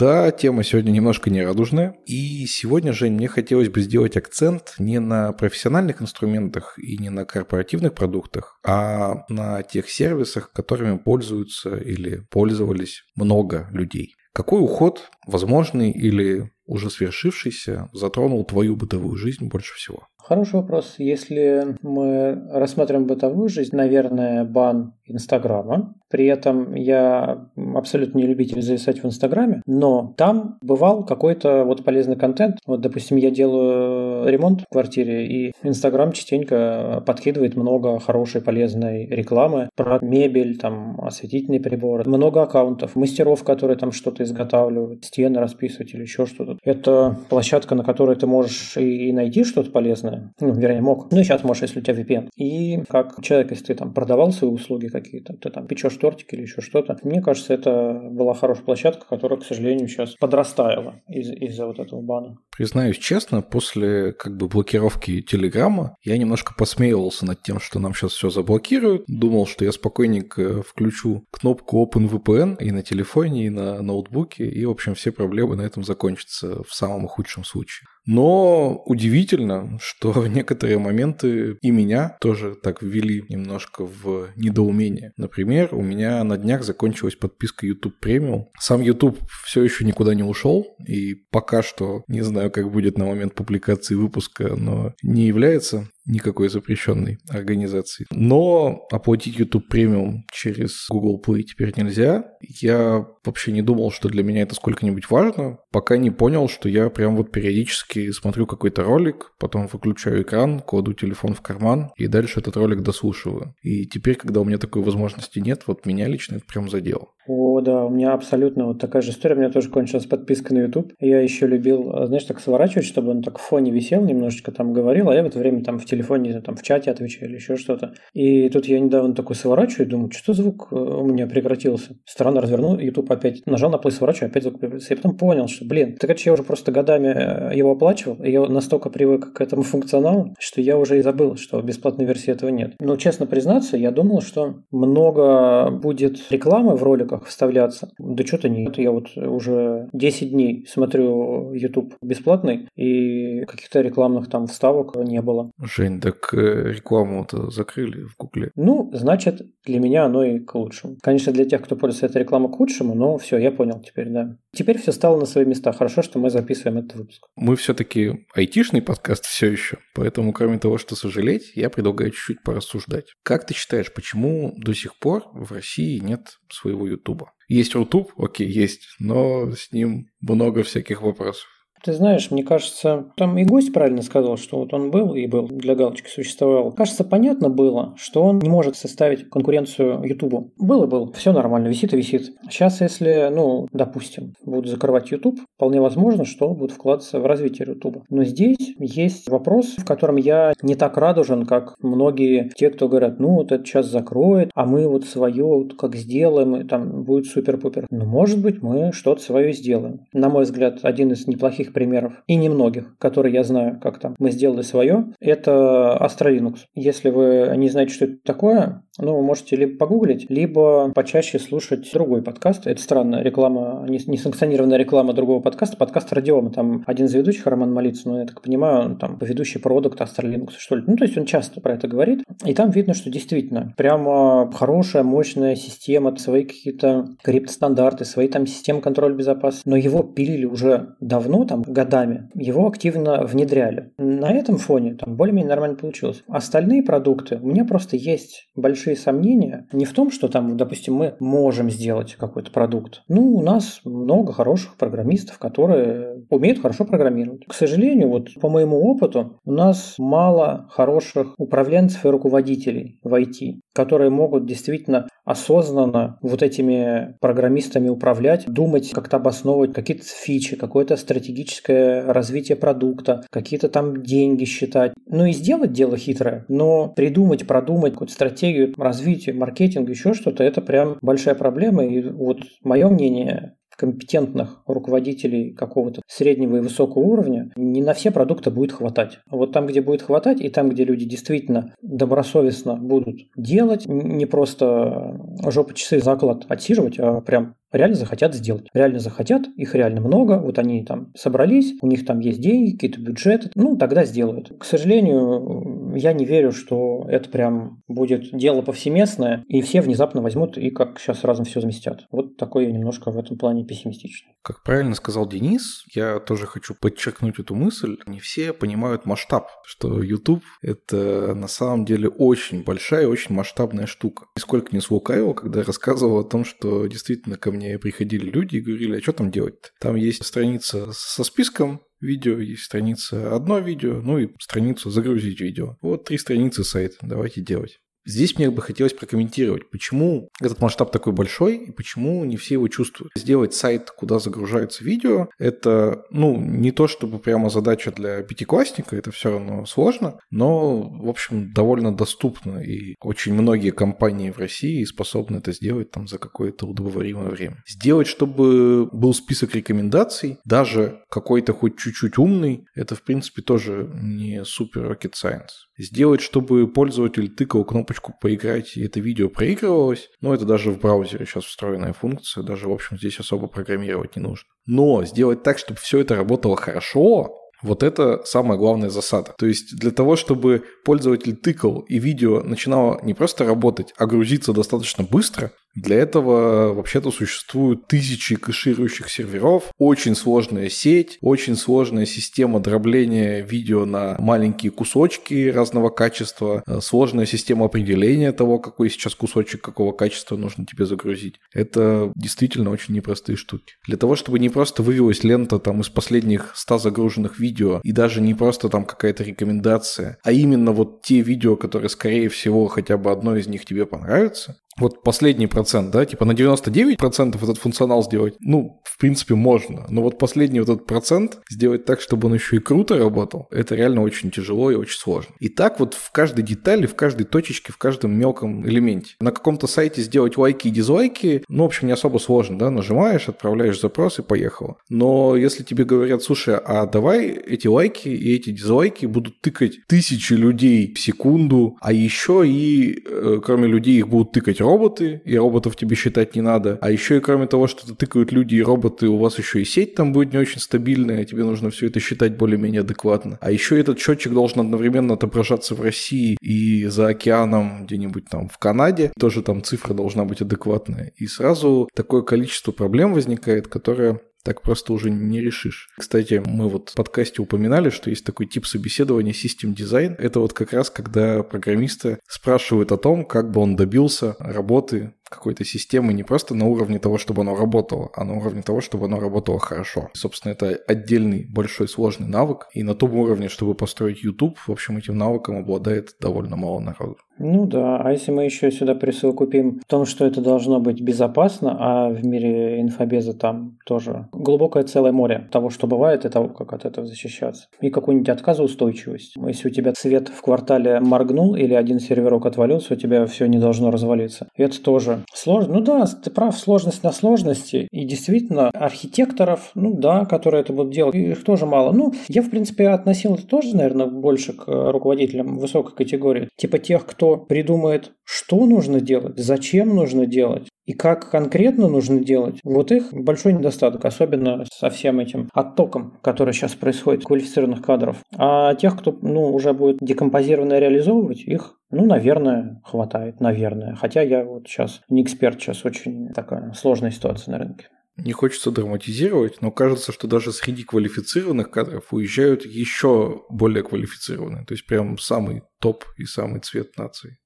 Да, 0.00 0.30
тема 0.30 0.64
сегодня 0.64 0.92
немножко 0.92 1.28
нерадужная. 1.28 1.94
И 2.06 2.46
сегодня, 2.46 2.94
Жень, 2.94 3.12
мне 3.12 3.28
хотелось 3.28 3.68
бы 3.68 3.82
сделать 3.82 4.16
акцент 4.16 4.74
не 4.78 4.98
на 4.98 5.32
профессиональных 5.34 6.00
инструментах 6.00 6.78
и 6.78 6.96
не 6.96 7.10
на 7.10 7.26
корпоративных 7.26 7.92
продуктах, 7.92 8.58
а 8.64 9.26
на 9.28 9.62
тех 9.62 9.90
сервисах, 9.90 10.52
которыми 10.52 10.96
пользуются 10.96 11.76
или 11.76 12.26
пользовались 12.30 13.02
много 13.14 13.68
людей. 13.72 14.14
Какой 14.32 14.62
уход, 14.62 15.10
возможный 15.26 15.90
или 15.90 16.50
уже 16.64 16.88
свершившийся, 16.88 17.90
затронул 17.92 18.46
твою 18.46 18.76
бытовую 18.76 19.16
жизнь 19.16 19.48
больше 19.48 19.74
всего? 19.74 20.06
Хороший 20.22 20.56
вопрос. 20.56 20.94
Если 20.98 21.76
мы 21.82 22.42
рассмотрим 22.52 23.06
бытовую 23.06 23.48
жизнь, 23.48 23.74
наверное, 23.74 24.44
бан 24.44 24.94
Инстаграма. 25.10 25.94
При 26.08 26.26
этом 26.26 26.74
я 26.74 27.46
абсолютно 27.74 28.18
не 28.18 28.26
любитель 28.26 28.62
зависать 28.62 29.02
в 29.02 29.06
Инстаграме, 29.06 29.62
но 29.66 30.12
там 30.16 30.58
бывал 30.60 31.04
какой-то 31.04 31.64
вот 31.64 31.84
полезный 31.84 32.16
контент. 32.16 32.56
Вот, 32.66 32.80
допустим, 32.80 33.16
я 33.16 33.30
делаю 33.30 34.28
ремонт 34.28 34.62
в 34.62 34.72
квартире, 34.72 35.26
и 35.26 35.52
Инстаграм 35.62 36.10
частенько 36.10 37.02
подкидывает 37.06 37.56
много 37.56 38.00
хорошей 38.00 38.40
полезной 38.40 39.06
рекламы 39.06 39.68
про 39.76 39.98
мебель, 40.02 40.58
там, 40.58 41.00
осветительные 41.00 41.60
приборы. 41.60 42.08
Много 42.08 42.42
аккаунтов, 42.42 42.96
мастеров, 42.96 43.44
которые 43.44 43.76
там 43.76 43.92
что-то 43.92 44.24
изготавливают, 44.24 45.04
стены 45.04 45.38
расписывать 45.38 45.94
или 45.94 46.02
еще 46.02 46.26
что-то. 46.26 46.58
Это 46.64 47.16
площадка, 47.28 47.76
на 47.76 47.84
которой 47.84 48.16
ты 48.16 48.26
можешь 48.26 48.76
и 48.76 49.12
найти 49.12 49.44
что-то 49.44 49.70
полезное. 49.70 50.09
Ну, 50.40 50.52
вернее, 50.52 50.80
мог. 50.80 51.10
Ну, 51.10 51.20
и 51.20 51.24
сейчас 51.24 51.44
можешь, 51.44 51.62
если 51.62 51.80
у 51.80 51.82
тебя 51.82 51.94
VPN. 52.02 52.28
И 52.36 52.82
как 52.88 53.20
человек, 53.22 53.50
если 53.50 53.64
ты 53.66 53.74
там 53.74 53.92
продавал 53.92 54.32
свои 54.32 54.50
услуги, 54.50 54.88
какие-то, 54.88 55.34
ты 55.34 55.50
там 55.50 55.66
печешь 55.66 55.96
тортик 55.96 56.32
или 56.32 56.42
еще 56.42 56.60
что-то. 56.60 56.96
Мне 57.02 57.22
кажется, 57.22 57.54
это 57.54 58.00
была 58.10 58.34
хорошая 58.34 58.64
площадка, 58.64 59.06
которая, 59.08 59.38
к 59.38 59.44
сожалению, 59.44 59.88
сейчас 59.88 60.14
подрастаяла 60.16 61.00
из- 61.08 61.30
из-за 61.30 61.66
вот 61.66 61.78
этого 61.78 62.00
бана. 62.02 62.36
Признаюсь 62.56 62.98
честно, 62.98 63.42
после 63.42 64.12
как 64.12 64.36
бы 64.36 64.48
блокировки 64.48 65.22
Телеграма 65.22 65.96
я 66.02 66.18
немножко 66.18 66.54
посмеивался 66.56 67.26
над 67.26 67.42
тем, 67.42 67.60
что 67.60 67.78
нам 67.78 67.94
сейчас 67.94 68.12
все 68.12 68.30
заблокируют. 68.30 69.04
Думал, 69.06 69.46
что 69.46 69.64
я 69.64 69.72
спокойненько 69.72 70.62
включу 70.62 71.24
кнопку 71.30 71.84
OpenVPN 71.84 72.56
и 72.60 72.70
на 72.70 72.82
телефоне, 72.82 73.46
и 73.46 73.50
на 73.50 73.82
ноутбуке, 73.82 74.46
и, 74.46 74.64
в 74.64 74.70
общем, 74.70 74.94
все 74.94 75.12
проблемы 75.12 75.56
на 75.56 75.62
этом 75.62 75.84
закончатся 75.84 76.62
в 76.62 76.74
самом 76.74 77.06
худшем 77.06 77.44
случае. 77.44 77.86
Но 78.10 78.82
удивительно, 78.86 79.78
что 79.80 80.26
некоторые 80.26 80.78
моменты 80.78 81.56
и 81.62 81.70
меня 81.70 82.16
тоже 82.20 82.56
так 82.60 82.82
ввели 82.82 83.24
немножко 83.28 83.86
в 83.86 84.30
недоумение. 84.34 85.12
Например, 85.16 85.68
у 85.72 85.80
меня 85.80 86.24
на 86.24 86.36
днях 86.36 86.64
закончилась 86.64 87.14
подписка 87.14 87.66
YouTube 87.66 88.04
Premium. 88.04 88.46
Сам 88.58 88.80
YouTube 88.80 89.20
все 89.44 89.62
еще 89.62 89.84
никуда 89.84 90.14
не 90.14 90.24
ушел, 90.24 90.76
и 90.88 91.14
пока 91.30 91.62
что 91.62 92.02
не 92.08 92.22
знаю, 92.22 92.50
как 92.50 92.72
будет 92.72 92.98
на 92.98 93.04
момент 93.04 93.36
публикации 93.36 93.94
выпуска, 93.94 94.56
но 94.56 94.92
не 95.04 95.26
является 95.26 95.88
никакой 96.06 96.48
запрещенной 96.48 97.18
организации. 97.28 98.06
Но 98.10 98.86
оплатить 98.90 99.38
YouTube 99.38 99.68
премиум 99.68 100.24
через 100.32 100.86
Google 100.88 101.22
Play 101.24 101.42
теперь 101.42 101.72
нельзя. 101.76 102.24
Я 102.40 103.06
вообще 103.24 103.52
не 103.52 103.62
думал, 103.62 103.90
что 103.90 104.08
для 104.08 104.22
меня 104.22 104.42
это 104.42 104.54
сколько-нибудь 104.54 105.10
важно, 105.10 105.58
пока 105.72 105.96
не 105.96 106.10
понял, 106.10 106.48
что 106.48 106.68
я 106.68 106.88
прям 106.90 107.16
вот 107.16 107.30
периодически 107.30 108.10
смотрю 108.12 108.46
какой-то 108.46 108.82
ролик, 108.82 109.32
потом 109.38 109.68
выключаю 109.72 110.22
экран, 110.22 110.60
кладу 110.60 110.92
телефон 110.94 111.34
в 111.34 111.40
карман 111.42 111.90
и 111.96 112.06
дальше 112.06 112.40
этот 112.40 112.56
ролик 112.56 112.82
дослушиваю. 112.82 113.54
И 113.62 113.86
теперь, 113.86 114.16
когда 114.16 114.40
у 114.40 114.44
меня 114.44 114.58
такой 114.58 114.82
возможности 114.82 115.38
нет, 115.38 115.62
вот 115.66 115.86
меня 115.86 116.08
лично 116.08 116.36
это 116.36 116.46
прям 116.46 116.68
задело. 116.68 117.08
О, 117.26 117.60
да, 117.60 117.84
у 117.84 117.90
меня 117.90 118.12
абсолютно 118.12 118.66
вот 118.66 118.80
такая 118.80 119.02
же 119.02 119.10
история. 119.10 119.36
У 119.36 119.38
меня 119.38 119.50
тоже 119.50 119.68
кончилась 119.68 120.06
подписка 120.06 120.52
на 120.52 120.60
YouTube. 120.60 120.92
Я 120.98 121.20
еще 121.20 121.46
любил, 121.46 121.92
знаешь, 122.06 122.24
так 122.24 122.40
сворачивать, 122.40 122.86
чтобы 122.86 123.10
он 123.10 123.22
так 123.22 123.38
в 123.38 123.42
фоне 123.42 123.70
висел, 123.70 124.04
немножечко 124.04 124.50
там 124.50 124.72
говорил, 124.72 125.08
а 125.08 125.14
я 125.14 125.22
в 125.22 125.26
это 125.26 125.38
время 125.38 125.62
там 125.62 125.78
в 125.78 125.84
телефоне, 125.90 126.40
там 126.40 126.56
в 126.56 126.62
чате 126.62 126.90
отвечаю 126.90 127.28
или 127.28 127.36
еще 127.36 127.56
что-то. 127.56 127.94
И 128.12 128.48
тут 128.48 128.66
я 128.66 128.80
недавно 128.80 129.14
такой 129.14 129.36
сворачиваю, 129.36 129.88
думаю, 129.88 130.10
что 130.12 130.32
звук 130.32 130.68
э, 130.70 130.76
у 130.76 131.04
меня 131.04 131.26
прекратился. 131.26 131.96
Странно 132.04 132.40
развернул, 132.40 132.78
YouTube 132.78 133.10
опять 133.10 133.44
нажал 133.46 133.70
на 133.70 133.76
play, 133.76 133.90
сворачиваю, 133.90 134.30
опять 134.30 134.44
звук 134.44 134.60
появился. 134.60 134.94
Я 134.94 134.96
потом 134.96 135.16
понял, 135.16 135.48
что, 135.48 135.64
блин, 135.64 135.96
так 135.96 136.10
это 136.10 136.20
я 136.24 136.32
уже 136.32 136.42
просто 136.42 136.72
годами 136.72 137.08
э, 137.08 137.56
его 137.56 137.72
оплачивал, 137.72 138.22
и 138.22 138.30
я 138.30 138.46
настолько 138.46 138.90
привык 138.90 139.32
к 139.32 139.40
этому 139.40 139.62
функционалу, 139.62 140.34
что 140.38 140.60
я 140.60 140.78
уже 140.78 140.98
и 140.98 141.02
забыл, 141.02 141.36
что 141.36 141.60
бесплатной 141.60 142.06
версии 142.06 142.30
этого 142.30 142.50
нет. 142.50 142.74
Но, 142.80 142.96
честно 142.96 143.26
признаться, 143.26 143.76
я 143.76 143.90
думал, 143.90 144.20
что 144.22 144.62
много 144.70 145.70
будет 145.70 146.30
рекламы 146.30 146.76
в 146.76 146.82
роликах 146.82 147.26
вставляться. 147.26 147.90
Да 147.98 148.24
что-то 148.24 148.48
нет. 148.48 148.78
Я 148.78 148.90
вот 148.92 149.16
уже 149.16 149.88
10 149.92 150.30
дней 150.30 150.66
смотрю 150.68 151.52
YouTube 151.52 151.94
бесплатный, 152.02 152.68
и 152.76 153.44
каких-то 153.44 153.80
рекламных 153.80 154.28
там 154.28 154.46
вставок 154.46 154.96
не 154.96 155.20
было. 155.20 155.50
Жень, 155.80 156.00
так 156.00 156.34
э, 156.34 156.72
рекламу-то 156.72 157.50
закрыли 157.50 158.04
в 158.04 158.14
Гугле. 158.18 158.50
Ну, 158.54 158.90
значит, 158.92 159.40
для 159.64 159.80
меня 159.80 160.04
оно 160.04 160.24
и 160.24 160.38
к 160.38 160.54
лучшему. 160.54 160.98
Конечно, 161.00 161.32
для 161.32 161.46
тех, 161.46 161.62
кто 161.62 161.74
пользуется 161.74 162.06
этой 162.06 162.22
рекламой 162.22 162.52
к 162.52 162.56
худшему, 162.56 162.94
но 162.94 163.16
все, 163.16 163.38
я 163.38 163.50
понял 163.50 163.80
теперь, 163.80 164.10
да. 164.10 164.36
Теперь 164.54 164.78
все 164.78 164.92
стало 164.92 165.18
на 165.18 165.24
свои 165.24 165.46
места. 165.46 165.72
Хорошо, 165.72 166.02
что 166.02 166.18
мы 166.18 166.28
записываем 166.28 166.78
этот 166.78 166.96
выпуск. 166.96 167.26
Мы 167.34 167.56
все-таки 167.56 168.26
айтишный 168.34 168.82
подкаст 168.82 169.24
все 169.24 169.46
еще, 169.50 169.78
поэтому 169.94 170.34
кроме 170.34 170.58
того, 170.58 170.76
что 170.76 170.96
сожалеть, 170.96 171.52
я 171.54 171.70
предлагаю 171.70 172.10
чуть-чуть 172.10 172.42
порассуждать. 172.42 173.14
Как 173.22 173.46
ты 173.46 173.54
считаешь, 173.54 173.90
почему 173.90 174.52
до 174.58 174.74
сих 174.74 174.98
пор 174.98 175.24
в 175.32 175.50
России 175.52 175.98
нет 175.98 176.40
своего 176.50 176.86
Ютуба? 176.86 177.32
Есть 177.48 177.74
Рутуб, 177.74 178.12
окей, 178.18 178.48
есть, 178.48 178.82
но 178.98 179.50
с 179.52 179.72
ним 179.72 180.08
много 180.20 180.62
всяких 180.62 181.00
вопросов. 181.00 181.48
Ты 181.82 181.94
знаешь, 181.94 182.30
мне 182.30 182.42
кажется, 182.42 183.06
там 183.16 183.38
и 183.38 183.44
гость 183.44 183.72
правильно 183.72 184.02
сказал, 184.02 184.36
что 184.36 184.58
вот 184.58 184.74
он 184.74 184.90
был 184.90 185.14
и 185.14 185.26
был, 185.26 185.48
для 185.48 185.74
галочки 185.74 186.08
существовал. 186.08 186.72
Кажется, 186.72 187.04
понятно 187.04 187.48
было, 187.48 187.94
что 187.96 188.22
он 188.22 188.38
не 188.38 188.50
может 188.50 188.76
составить 188.76 189.30
конкуренцию 189.30 190.02
Ютубу. 190.04 190.52
Было, 190.58 190.86
был, 190.86 191.12
все 191.12 191.32
нормально, 191.32 191.68
висит 191.68 191.94
и 191.94 191.96
висит. 191.96 192.32
Сейчас, 192.50 192.82
если, 192.82 193.30
ну, 193.32 193.66
допустим, 193.72 194.34
будут 194.44 194.70
закрывать 194.70 195.10
YouTube, 195.10 195.40
вполне 195.56 195.80
возможно, 195.80 196.24
что 196.24 196.50
будут 196.50 196.72
вкладываться 196.72 197.18
в 197.18 197.26
развитие 197.26 197.68
Ютуба. 197.68 198.02
Но 198.10 198.24
здесь 198.24 198.74
есть 198.78 199.28
вопрос, 199.30 199.76
в 199.78 199.84
котором 199.84 200.16
я 200.16 200.52
не 200.62 200.74
так 200.74 200.98
радужен, 200.98 201.46
как 201.46 201.76
многие 201.80 202.50
те, 202.56 202.68
кто 202.70 202.88
говорят, 202.88 203.18
ну, 203.18 203.36
вот 203.36 203.52
это 203.52 203.64
сейчас 203.64 203.86
закроет, 203.86 204.50
а 204.54 204.66
мы 204.66 204.86
вот 204.86 205.04
свое 205.04 205.44
вот 205.44 205.74
как 205.78 205.96
сделаем, 205.96 206.56
и 206.56 206.64
там 206.64 207.04
будет 207.04 207.26
супер-пупер. 207.26 207.86
Ну, 207.90 208.04
может 208.04 208.42
быть, 208.42 208.62
мы 208.62 208.92
что-то 208.92 209.22
свое 209.22 209.52
сделаем. 209.52 210.00
На 210.12 210.28
мой 210.28 210.44
взгляд, 210.44 210.80
один 210.82 211.12
из 211.12 211.26
неплохих 211.26 211.69
примеров, 211.72 212.14
и 212.26 212.36
немногих, 212.36 212.96
которые 212.98 213.34
я 213.34 213.44
знаю, 213.44 213.78
как 213.80 213.98
там 213.98 214.14
мы 214.18 214.30
сделали 214.30 214.62
свое, 214.62 215.06
это 215.20 215.98
Astra. 216.00 216.30
Если 216.74 217.10
вы 217.10 217.52
не 217.56 217.68
знаете, 217.68 217.92
что 217.92 218.04
это 218.04 218.18
такое, 218.24 218.82
ну, 218.98 219.16
вы 219.16 219.22
можете 219.22 219.56
либо 219.56 219.78
погуглить, 219.78 220.26
либо 220.28 220.92
почаще 220.94 221.38
слушать 221.38 221.90
другой 221.92 222.22
подкаст. 222.22 222.66
Это 222.66 222.80
странно, 222.80 223.22
реклама, 223.22 223.86
несанкционированная 223.88 224.76
реклама 224.76 225.12
другого 225.12 225.40
подкаста, 225.40 225.76
подкаст 225.76 226.12
Радиома. 226.12 226.50
Там 226.50 226.84
один 226.86 227.06
из 227.06 227.14
ведущих, 227.14 227.46
Роман 227.46 227.72
Молицын, 227.72 228.12
ну, 228.12 228.18
я 228.18 228.26
так 228.26 228.42
понимаю, 228.42 228.84
он 228.84 228.96
там 228.98 229.18
ведущий 229.20 229.58
продукт 229.58 230.00
Astra 230.00 230.48
что 230.58 230.76
ли. 230.76 230.84
Ну, 230.86 230.96
то 230.96 231.04
есть 231.04 231.16
он 231.16 231.24
часто 231.24 231.60
про 231.60 231.74
это 231.74 231.88
говорит. 231.88 232.22
И 232.44 232.54
там 232.54 232.70
видно, 232.70 232.94
что 232.94 233.10
действительно 233.10 233.72
прямо 233.76 234.50
хорошая, 234.52 235.02
мощная 235.02 235.56
система, 235.56 236.16
свои 236.16 236.44
какие-то 236.44 237.08
криптостандарты, 237.22 238.04
свои 238.04 238.28
там 238.28 238.46
системы 238.46 238.80
контроля 238.80 239.14
безопасности. 239.14 239.68
Но 239.68 239.76
его 239.76 240.02
пилили 240.02 240.44
уже 240.44 240.94
давно, 241.00 241.44
там, 241.44 241.59
годами. 241.66 242.30
Его 242.34 242.66
активно 242.66 243.24
внедряли. 243.24 243.92
На 243.98 244.32
этом 244.32 244.58
фоне 244.58 244.94
там 244.94 245.16
более-менее 245.16 245.50
нормально 245.50 245.76
получилось. 245.76 246.22
Остальные 246.28 246.82
продукты, 246.82 247.38
у 247.40 247.46
меня 247.46 247.64
просто 247.64 247.96
есть 247.96 248.48
большие 248.54 248.96
сомнения 248.96 249.66
не 249.72 249.84
в 249.84 249.92
том, 249.92 250.10
что 250.10 250.28
там, 250.28 250.56
допустим, 250.56 250.94
мы 250.94 251.14
можем 251.20 251.70
сделать 251.70 252.16
какой-то 252.16 252.50
продукт. 252.50 253.02
Ну, 253.08 253.34
у 253.34 253.42
нас 253.42 253.80
много 253.84 254.32
хороших 254.32 254.76
программистов, 254.76 255.38
которые 255.38 256.24
умеют 256.28 256.60
хорошо 256.60 256.84
программировать. 256.84 257.44
К 257.46 257.54
сожалению, 257.54 258.08
вот 258.08 258.28
по 258.40 258.48
моему 258.48 258.80
опыту, 258.80 259.38
у 259.44 259.52
нас 259.52 259.94
мало 259.98 260.68
хороших 260.70 261.34
управленцев 261.38 262.04
и 262.04 262.08
руководителей 262.08 262.98
в 263.02 263.14
IT, 263.14 263.60
которые 263.74 264.10
могут 264.10 264.46
действительно 264.46 265.08
осознанно 265.24 266.18
вот 266.22 266.42
этими 266.42 267.16
программистами 267.20 267.88
управлять, 267.88 268.46
думать, 268.46 268.90
как-то 268.90 269.18
обосновывать 269.18 269.72
какие-то 269.72 270.04
фичи, 270.04 270.56
какое-то 270.56 270.96
стратегическое 270.96 272.04
развитие 272.04 272.56
продукта, 272.56 273.24
какие-то 273.30 273.68
там 273.68 274.02
деньги 274.02 274.44
считать. 274.44 274.92
Ну 275.06 275.26
и 275.26 275.32
сделать 275.32 275.72
дело 275.72 275.96
хитрое, 275.96 276.44
но 276.48 276.88
придумать, 276.88 277.46
продумать 277.46 277.92
какую-то 277.92 278.14
стратегию 278.14 278.74
развития, 278.76 279.32
маркетинга, 279.32 279.92
еще 279.92 280.14
что-то, 280.14 280.42
это 280.42 280.60
прям 280.60 280.98
большая 281.00 281.34
проблема. 281.34 281.84
И 281.84 282.02
вот 282.02 282.40
мое 282.62 282.88
мнение, 282.88 283.54
компетентных 283.80 284.60
руководителей 284.66 285.52
какого-то 285.52 286.02
среднего 286.06 286.56
и 286.56 286.60
высокого 286.60 287.02
уровня, 287.02 287.50
не 287.56 287.80
на 287.80 287.94
все 287.94 288.10
продукты 288.10 288.50
будет 288.50 288.72
хватать. 288.72 289.20
Вот 289.30 289.52
там, 289.52 289.66
где 289.66 289.80
будет 289.80 290.02
хватать, 290.02 290.42
и 290.42 290.50
там, 290.50 290.68
где 290.68 290.84
люди 290.84 291.06
действительно 291.06 291.72
добросовестно 291.80 292.76
будут 292.76 293.20
делать, 293.36 293.86
не 293.86 294.26
просто 294.26 295.18
жопа 295.46 295.72
часы 295.72 295.98
заклад 295.98 296.44
отсиживать, 296.48 296.98
а 296.98 297.22
прям 297.22 297.54
реально 297.72 297.96
захотят 297.96 298.34
сделать. 298.34 298.68
Реально 298.74 298.98
захотят, 298.98 299.46
их 299.56 299.74
реально 299.74 300.02
много, 300.02 300.38
вот 300.38 300.58
они 300.58 300.84
там 300.84 301.12
собрались, 301.16 301.74
у 301.80 301.86
них 301.86 302.04
там 302.04 302.20
есть 302.20 302.40
деньги, 302.40 302.72
какие-то 302.72 303.00
бюджеты, 303.00 303.50
ну, 303.54 303.76
тогда 303.78 304.04
сделают. 304.04 304.52
К 304.58 304.64
сожалению, 304.64 305.79
я 305.94 306.12
не 306.12 306.24
верю, 306.24 306.52
что 306.52 307.06
это 307.08 307.28
прям 307.28 307.82
будет 307.88 308.36
дело 308.36 308.62
повсеместное, 308.62 309.44
и 309.48 309.62
все 309.62 309.80
внезапно 309.80 310.22
возьмут 310.22 310.58
и 310.58 310.70
как 310.70 310.98
сейчас 310.98 311.24
разом 311.24 311.44
все 311.44 311.60
заместят. 311.60 312.06
Вот 312.10 312.36
такой 312.36 312.66
я 312.66 312.72
немножко 312.72 313.10
в 313.10 313.18
этом 313.18 313.38
плане 313.38 313.64
пессимистичный. 313.64 314.32
Как 314.42 314.62
правильно 314.62 314.94
сказал 314.94 315.28
Денис, 315.28 315.84
я 315.94 316.18
тоже 316.18 316.46
хочу 316.46 316.74
подчеркнуть 316.74 317.38
эту 317.38 317.54
мысль. 317.54 317.98
Не 318.06 318.20
все 318.20 318.52
понимают 318.52 319.04
масштаб, 319.04 319.48
что 319.66 320.02
YouTube— 320.02 320.42
это 320.62 321.34
на 321.34 321.48
самом 321.48 321.84
деле 321.84 322.08
очень 322.08 322.64
большая 322.64 323.06
очень 323.06 323.34
масштабная 323.34 323.86
штука. 323.86 324.26
Нисколько 324.36 324.74
не 324.74 324.80
слукавил, 324.80 325.34
когда 325.34 325.62
рассказывал 325.62 326.20
о 326.20 326.24
том, 326.24 326.44
что 326.44 326.86
действительно 326.86 327.36
ко 327.36 327.52
мне 327.52 327.78
приходили 327.78 328.30
люди 328.30 328.56
и 328.56 328.60
говорили, 328.60 328.98
а 328.98 329.02
что 329.02 329.12
там 329.12 329.30
делать? 329.30 329.72
Там 329.80 329.96
есть 329.96 330.24
страница 330.24 330.88
со 330.92 331.24
списком 331.24 331.82
видео, 332.00 332.38
есть 332.38 332.62
страница 332.62 333.34
одно 333.34 333.58
видео, 333.58 334.00
ну 334.00 334.18
и 334.18 334.28
страницу 334.38 334.90
загрузить 334.90 335.40
видео. 335.40 335.76
Вот 335.80 336.04
три 336.04 336.18
страницы 336.18 336.64
сайта, 336.64 336.96
давайте 337.02 337.40
делать. 337.40 337.80
Здесь 338.10 338.36
мне 338.36 338.50
бы 338.50 338.60
хотелось 338.60 338.92
прокомментировать, 338.92 339.70
почему 339.70 340.30
этот 340.40 340.60
масштаб 340.60 340.90
такой 340.90 341.12
большой 341.12 341.56
и 341.56 341.70
почему 341.70 342.24
не 342.24 342.36
все 342.36 342.54
его 342.54 342.66
чувствуют. 342.66 343.12
Сделать 343.14 343.54
сайт, 343.54 343.90
куда 343.90 344.18
загружается 344.18 344.82
видео, 344.82 345.28
это, 345.38 346.04
ну, 346.10 346.36
не 346.36 346.72
то 346.72 346.88
чтобы 346.88 347.20
прямо 347.20 347.50
задача 347.50 347.92
для 347.92 348.22
пятиклассника, 348.22 348.96
это 348.96 349.12
все 349.12 349.30
равно 349.30 349.64
сложно, 349.64 350.18
но, 350.30 350.82
в 350.82 351.08
общем, 351.08 351.52
довольно 351.52 351.94
доступно, 351.94 352.58
и 352.58 352.96
очень 353.00 353.32
многие 353.32 353.70
компании 353.70 354.30
в 354.30 354.38
России 354.38 354.82
способны 354.84 355.36
это 355.38 355.52
сделать 355.52 355.92
там 355.92 356.08
за 356.08 356.18
какое-то 356.18 356.66
удобоваримое 356.66 357.30
время. 357.30 357.62
Сделать, 357.68 358.08
чтобы 358.08 358.86
был 358.86 359.14
список 359.14 359.54
рекомендаций, 359.54 360.38
даже 360.44 361.02
какой-то 361.10 361.52
хоть 361.52 361.78
чуть-чуть 361.78 362.18
умный, 362.18 362.66
это, 362.74 362.96
в 362.96 363.02
принципе, 363.02 363.42
тоже 363.42 363.88
не 363.94 364.44
супер 364.44 364.90
rocket 364.90 365.12
science. 365.12 365.70
Сделать, 365.78 366.20
чтобы 366.20 366.66
пользователь 366.66 367.30
тыкал 367.30 367.64
кнопочку 367.64 367.99
«Поиграть» 368.20 368.76
и 368.76 368.84
это 368.84 369.00
видео 369.00 369.28
проигрывалось, 369.28 370.08
но 370.20 370.34
это 370.34 370.44
даже 370.44 370.70
в 370.70 370.78
браузере 370.78 371.26
сейчас 371.26 371.44
встроенная 371.44 371.92
функция, 371.92 372.42
даже, 372.42 372.68
в 372.68 372.72
общем, 372.72 372.98
здесь 372.98 373.20
особо 373.20 373.46
программировать 373.46 374.16
не 374.16 374.22
нужно. 374.22 374.48
Но 374.66 375.04
сделать 375.04 375.42
так, 375.42 375.58
чтобы 375.58 375.78
все 375.78 376.00
это 376.00 376.16
работало 376.16 376.56
хорошо, 376.56 377.36
вот 377.62 377.82
это 377.82 378.22
самая 378.24 378.58
главная 378.58 378.90
засада. 378.90 379.34
То 379.38 379.46
есть 379.46 379.76
для 379.76 379.90
того, 379.90 380.16
чтобы 380.16 380.64
пользователь 380.84 381.36
тыкал 381.36 381.80
и 381.80 381.98
видео 381.98 382.42
начинало 382.42 383.00
не 383.02 383.14
просто 383.14 383.44
работать, 383.44 383.92
а 383.96 384.06
грузиться 384.06 384.52
достаточно 384.52 385.04
быстро, 385.04 385.52
для 385.74 385.96
этого 385.96 386.74
вообще-то 386.74 387.10
существуют 387.10 387.86
тысячи 387.86 388.36
кэширующих 388.36 389.08
серверов, 389.08 389.72
очень 389.78 390.14
сложная 390.14 390.68
сеть, 390.68 391.18
очень 391.20 391.56
сложная 391.56 392.06
система 392.06 392.60
дробления 392.60 393.40
видео 393.40 393.84
на 393.84 394.16
маленькие 394.18 394.72
кусочки 394.72 395.48
разного 395.48 395.90
качества, 395.90 396.62
э, 396.66 396.80
сложная 396.80 397.26
система 397.26 397.66
определения 397.66 398.32
того, 398.32 398.58
какой 398.58 398.90
сейчас 398.90 399.14
кусочек 399.14 399.62
какого 399.62 399.92
качества 399.92 400.36
нужно 400.36 400.66
тебе 400.66 400.86
загрузить. 400.86 401.36
Это 401.52 402.12
действительно 402.16 402.70
очень 402.70 402.94
непростые 402.94 403.36
штуки. 403.36 403.74
Для 403.86 403.96
того, 403.96 404.16
чтобы 404.16 404.38
не 404.38 404.48
просто 404.48 404.82
вывелась 404.82 405.24
лента 405.24 405.58
там 405.58 405.80
из 405.80 405.88
последних 405.88 406.52
100 406.54 406.78
загруженных 406.78 407.38
видео 407.38 407.80
и 407.84 407.92
даже 407.92 408.20
не 408.20 408.34
просто 408.34 408.68
там 408.68 408.84
какая-то 408.84 409.22
рекомендация, 409.22 410.18
а 410.24 410.32
именно 410.32 410.72
вот 410.72 411.02
те 411.02 411.20
видео, 411.20 411.56
которые 411.56 411.90
скорее 411.90 412.28
всего 412.28 412.66
хотя 412.66 412.96
бы 412.96 413.10
одно 413.10 413.36
из 413.36 413.46
них 413.46 413.64
тебе 413.64 413.86
понравится, 413.86 414.56
вот 414.80 415.02
последний 415.02 415.46
процент, 415.46 415.90
да, 415.90 416.04
типа 416.04 416.24
на 416.24 416.32
99% 416.32 417.36
этот 417.36 417.58
функционал 417.58 418.02
сделать, 418.02 418.34
ну, 418.40 418.80
в 418.84 418.98
принципе, 418.98 419.34
можно. 419.34 419.86
Но 419.88 420.02
вот 420.02 420.18
последний 420.18 420.60
вот 420.60 420.68
этот 420.68 420.86
процент 420.86 421.38
сделать 421.50 421.84
так, 421.84 422.00
чтобы 422.00 422.28
он 422.28 422.34
еще 422.34 422.56
и 422.56 422.60
круто 422.60 422.98
работал, 422.98 423.46
это 423.50 423.74
реально 423.74 424.02
очень 424.02 424.30
тяжело 424.30 424.70
и 424.70 424.74
очень 424.74 424.98
сложно. 424.98 425.34
И 425.38 425.48
так 425.48 425.80
вот 425.80 425.94
в 425.94 426.10
каждой 426.10 426.42
детали, 426.42 426.86
в 426.86 426.94
каждой 426.94 427.24
точечке, 427.24 427.72
в 427.72 427.78
каждом 427.78 428.12
мелком 428.12 428.66
элементе. 428.66 429.14
На 429.20 429.30
каком-то 429.30 429.66
сайте 429.66 430.02
сделать 430.02 430.36
лайки 430.36 430.68
и 430.68 430.70
дизлайки, 430.70 431.44
ну, 431.48 431.64
в 431.64 431.66
общем, 431.66 431.86
не 431.86 431.92
особо 431.92 432.18
сложно, 432.18 432.58
да, 432.58 432.70
нажимаешь, 432.70 433.28
отправляешь 433.28 433.80
запрос 433.80 434.18
и 434.18 434.22
поехало. 434.22 434.76
Но 434.88 435.36
если 435.36 435.62
тебе 435.62 435.84
говорят, 435.84 436.22
слушай, 436.22 436.56
а 436.56 436.86
давай 436.86 437.28
эти 437.28 437.66
лайки 437.66 438.08
и 438.08 438.34
эти 438.34 438.50
дизлайки 438.50 439.06
будут 439.06 439.40
тыкать 439.40 439.86
тысячи 439.86 440.32
людей 440.32 440.94
в 440.94 440.98
секунду, 440.98 441.76
а 441.80 441.92
еще 441.92 442.46
и, 442.46 443.02
э, 443.06 443.40
кроме 443.44 443.68
людей, 443.68 443.98
их 443.98 444.08
будут 444.08 444.32
тыкать 444.32 444.60
роботы, 444.70 445.20
и 445.24 445.36
роботов 445.36 445.76
тебе 445.76 445.96
считать 445.96 446.34
не 446.36 446.42
надо. 446.42 446.78
А 446.80 446.90
еще 446.90 447.16
и 447.16 447.20
кроме 447.20 447.46
того, 447.46 447.66
что 447.66 447.94
тыкают 447.94 448.32
люди 448.32 448.54
и 448.54 448.62
роботы, 448.62 449.08
у 449.08 449.18
вас 449.18 449.38
еще 449.38 449.60
и 449.60 449.64
сеть 449.64 449.94
там 449.94 450.12
будет 450.12 450.32
не 450.32 450.38
очень 450.38 450.60
стабильная, 450.60 451.24
тебе 451.24 451.44
нужно 451.44 451.70
все 451.70 451.86
это 451.86 452.00
считать 452.00 452.36
более-менее 452.36 452.82
адекватно. 452.82 453.38
А 453.40 453.50
еще 453.50 453.78
этот 453.78 453.98
счетчик 453.98 454.32
должен 454.32 454.60
одновременно 454.60 455.14
отображаться 455.14 455.74
в 455.74 455.80
России 455.80 456.36
и 456.40 456.86
за 456.86 457.08
океаном 457.08 457.86
где-нибудь 457.86 458.28
там 458.30 458.48
в 458.48 458.58
Канаде. 458.58 459.12
Тоже 459.18 459.42
там 459.42 459.62
цифра 459.62 459.94
должна 459.94 460.24
быть 460.24 460.40
адекватная. 460.40 461.12
И 461.16 461.26
сразу 461.26 461.88
такое 461.94 462.22
количество 462.22 462.72
проблем 462.72 463.14
возникает, 463.14 463.66
которое 463.68 464.20
так 464.44 464.62
просто 464.62 464.92
уже 464.92 465.10
не 465.10 465.40
решишь. 465.40 465.88
Кстати, 465.98 466.42
мы 466.44 466.68
вот 466.68 466.90
в 466.90 466.94
подкасте 466.94 467.42
упоминали, 467.42 467.90
что 467.90 468.10
есть 468.10 468.24
такой 468.24 468.46
тип 468.46 468.66
собеседования 468.66 469.32
System 469.32 469.74
Design. 469.74 470.14
Это 470.18 470.40
вот 470.40 470.52
как 470.52 470.72
раз, 470.72 470.90
когда 470.90 471.42
программиста 471.42 472.18
спрашивают 472.26 472.92
о 472.92 472.96
том, 472.96 473.24
как 473.24 473.50
бы 473.50 473.60
он 473.60 473.76
добился 473.76 474.36
работы 474.38 475.14
какой-то 475.30 475.64
системы 475.64 476.12
не 476.12 476.24
просто 476.24 476.54
на 476.54 476.66
уровне 476.66 476.98
того, 476.98 477.16
чтобы 477.16 477.42
оно 477.42 477.56
работало, 477.56 478.10
а 478.14 478.24
на 478.24 478.34
уровне 478.34 478.62
того, 478.62 478.80
чтобы 478.80 479.06
оно 479.06 479.20
работало 479.20 479.60
хорошо. 479.60 480.10
Собственно, 480.12 480.52
это 480.52 480.78
отдельный 480.88 481.46
большой 481.48 481.88
сложный 481.88 482.26
навык, 482.26 482.66
и 482.74 482.82
на 482.82 482.94
том 482.94 483.14
уровне, 483.14 483.48
чтобы 483.48 483.74
построить 483.74 484.24
YouTube, 484.24 484.58
в 484.58 484.72
общем, 484.72 484.98
этим 484.98 485.16
навыком 485.16 485.56
обладает 485.56 486.16
довольно 486.20 486.56
мало 486.56 486.80
народу. 486.80 487.18
Ну 487.42 487.66
да, 487.66 487.96
а 487.96 488.12
если 488.12 488.32
мы 488.32 488.44
еще 488.44 488.70
сюда 488.70 488.94
присовокупим 488.94 489.80
в 489.80 489.90
том, 489.90 490.04
что 490.04 490.26
это 490.26 490.42
должно 490.42 490.78
быть 490.78 491.00
безопасно, 491.00 491.74
а 491.80 492.10
в 492.10 492.24
мире 492.24 492.80
инфобеза 492.82 493.32
там 493.32 493.78
тоже 493.86 494.28
глубокое 494.32 494.82
целое 494.82 495.10
море 495.10 495.48
того, 495.50 495.70
что 495.70 495.86
бывает, 495.86 496.26
и 496.26 496.28
того, 496.28 496.48
как 496.48 496.74
от 496.74 496.84
этого 496.84 497.06
защищаться. 497.06 497.68
И 497.80 497.88
какую-нибудь 497.88 498.28
отказоустойчивость. 498.28 499.36
Если 499.36 499.68
у 499.68 499.70
тебя 499.70 499.94
свет 499.96 500.28
в 500.28 500.42
квартале 500.42 501.00
моргнул 501.00 501.54
или 501.54 501.72
один 501.72 501.98
серверок 501.98 502.44
отвалился, 502.44 502.92
у 502.92 502.96
тебя 502.96 503.24
все 503.24 503.46
не 503.46 503.58
должно 503.58 503.90
развалиться. 503.90 504.48
Это 504.56 504.82
тоже 504.82 505.24
сложно. 505.32 505.78
Ну 505.78 505.80
да, 505.80 506.04
ты 506.04 506.30
прав, 506.30 506.58
сложность 506.58 507.02
на 507.02 507.12
сложности. 507.12 507.88
И 507.90 508.04
действительно, 508.04 508.68
архитекторов, 508.68 509.70
ну 509.74 509.94
да, 509.94 510.26
которые 510.26 510.60
это 510.60 510.74
будут 510.74 510.92
делать, 510.92 511.14
их 511.14 511.42
тоже 511.42 511.64
мало. 511.64 511.92
Ну, 511.92 512.12
я, 512.28 512.42
в 512.42 512.50
принципе, 512.50 512.88
относил 512.88 513.34
это 513.34 513.46
тоже, 513.46 513.74
наверное, 513.74 514.06
больше 514.06 514.52
к 514.52 514.66
руководителям 514.66 515.56
высокой 515.56 515.94
категории. 515.94 516.50
Типа 516.56 516.78
тех, 516.78 517.06
кто 517.06 517.29
придумает, 517.36 518.12
что 518.24 518.66
нужно 518.66 519.00
делать, 519.00 519.38
зачем 519.38 519.94
нужно 519.94 520.26
делать 520.26 520.68
и 520.86 520.92
как 520.92 521.30
конкретно 521.30 521.88
нужно 521.88 522.18
делать, 522.18 522.58
вот 522.64 522.90
их 522.90 523.12
большой 523.12 523.52
недостаток, 523.52 524.04
особенно 524.04 524.64
со 524.72 524.90
всем 524.90 525.20
этим 525.20 525.48
оттоком, 525.52 526.18
который 526.20 526.52
сейчас 526.52 526.74
происходит, 526.74 527.24
квалифицированных 527.24 527.80
кадров. 527.80 528.16
А 528.36 528.74
тех, 528.74 528.98
кто 528.98 529.16
ну, 529.22 529.54
уже 529.54 529.72
будет 529.72 529.98
декомпозированно 530.00 530.80
реализовывать, 530.80 531.42
их 531.42 531.76
ну, 531.92 532.06
наверное, 532.06 532.80
хватает, 532.84 533.40
наверное. 533.40 533.94
Хотя 533.94 534.22
я 534.22 534.44
вот 534.44 534.66
сейчас 534.66 535.00
не 535.08 535.22
эксперт, 535.22 535.60
сейчас 535.60 535.84
очень 535.84 536.28
такая 536.28 536.72
сложная 536.72 537.10
ситуация 537.10 537.52
на 537.52 537.58
рынке. 537.58 537.86
Не 538.16 538.32
хочется 538.32 538.70
драматизировать, 538.70 539.62
но 539.62 539.70
кажется, 539.70 540.12
что 540.12 540.26
даже 540.26 540.52
среди 540.52 540.84
квалифицированных 540.84 541.70
кадров 541.70 542.12
уезжают 542.12 542.66
еще 542.66 543.44
более 543.48 543.82
квалифицированные. 543.82 544.64
То 544.64 544.74
есть 544.74 544.86
прям 544.86 545.16
самый 545.18 545.62
топ 545.80 546.04
и 546.16 546.24
самый 546.24 546.60
цвет 546.60 546.96
нации. 546.98 547.38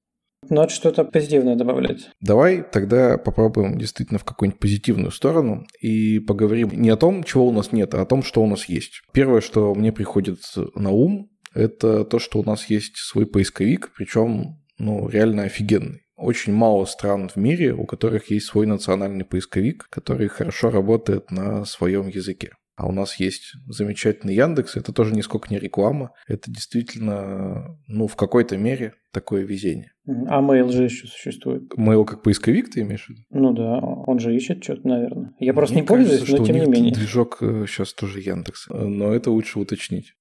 Надо 0.49 0.69
что-то 0.69 1.03
позитивное 1.05 1.55
добавлять. 1.55 2.09
Давай 2.19 2.61
тогда 2.61 3.17
попробуем 3.17 3.77
действительно 3.77 4.19
в 4.19 4.25
какую-нибудь 4.25 4.59
позитивную 4.59 5.11
сторону 5.11 5.65
и 5.81 6.19
поговорим 6.19 6.69
не 6.73 6.89
о 6.89 6.97
том, 6.97 7.23
чего 7.23 7.47
у 7.47 7.51
нас 7.51 7.71
нет, 7.71 7.93
а 7.95 8.01
о 8.01 8.05
том, 8.05 8.21
что 8.21 8.43
у 8.43 8.47
нас 8.47 8.65
есть. 8.65 9.01
Первое, 9.11 9.41
что 9.41 9.73
мне 9.73 9.91
приходит 9.91 10.39
на 10.75 10.91
ум, 10.91 11.31
это 11.53 12.03
то, 12.05 12.19
что 12.19 12.39
у 12.39 12.43
нас 12.43 12.69
есть 12.69 12.97
свой 12.97 13.25
поисковик, 13.25 13.91
причем 13.95 14.61
ну, 14.77 15.07
реально 15.07 15.43
офигенный. 15.43 16.04
Очень 16.15 16.53
мало 16.53 16.85
стран 16.85 17.29
в 17.29 17.35
мире, 17.35 17.73
у 17.73 17.85
которых 17.85 18.31
есть 18.31 18.45
свой 18.45 18.65
национальный 18.65 19.25
поисковик, 19.25 19.87
который 19.89 20.27
хорошо 20.27 20.69
работает 20.69 21.31
на 21.31 21.65
своем 21.65 22.07
языке. 22.07 22.51
А 22.77 22.87
у 22.87 22.91
нас 22.91 23.19
есть 23.21 23.53
замечательный 23.67 24.35
Яндекс, 24.35 24.75
это 24.75 24.91
тоже 24.91 25.15
нисколько 25.15 25.47
не 25.49 25.59
реклама, 25.59 26.11
это 26.27 26.51
действительно, 26.51 27.77
ну, 27.87 28.07
в 28.07 28.17
какой-то 28.17 28.57
мере 28.57 28.95
такое 29.13 29.43
везение. 29.43 29.91
А 30.27 30.41
Mail 30.41 30.69
же 30.71 30.83
еще 30.83 31.07
существует. 31.07 31.71
Mail 31.77 32.03
как 32.03 32.21
поисковик 32.21 32.69
ты 32.69 32.81
имеешь 32.81 33.05
в 33.05 33.09
виду? 33.09 33.21
Ну 33.29 33.53
да, 33.53 33.79
он 33.79 34.19
же 34.19 34.35
ищет 34.35 34.61
что-то, 34.61 34.85
наверное. 34.87 35.31
Я 35.39 35.53
просто 35.53 35.75
Мне 35.75 35.83
не 35.83 35.87
кажется, 35.87 36.17
пользуюсь, 36.17 36.39
но 36.39 36.45
тем 36.45 36.55
не 36.55 36.65
менее. 36.65 36.93
движок 36.93 37.37
сейчас 37.39 37.93
э, 37.93 37.95
тоже 37.97 38.19
Яндекс, 38.19 38.67
но 38.69 39.13
это 39.13 39.31
лучше 39.31 39.57
уточнить. 39.59 40.13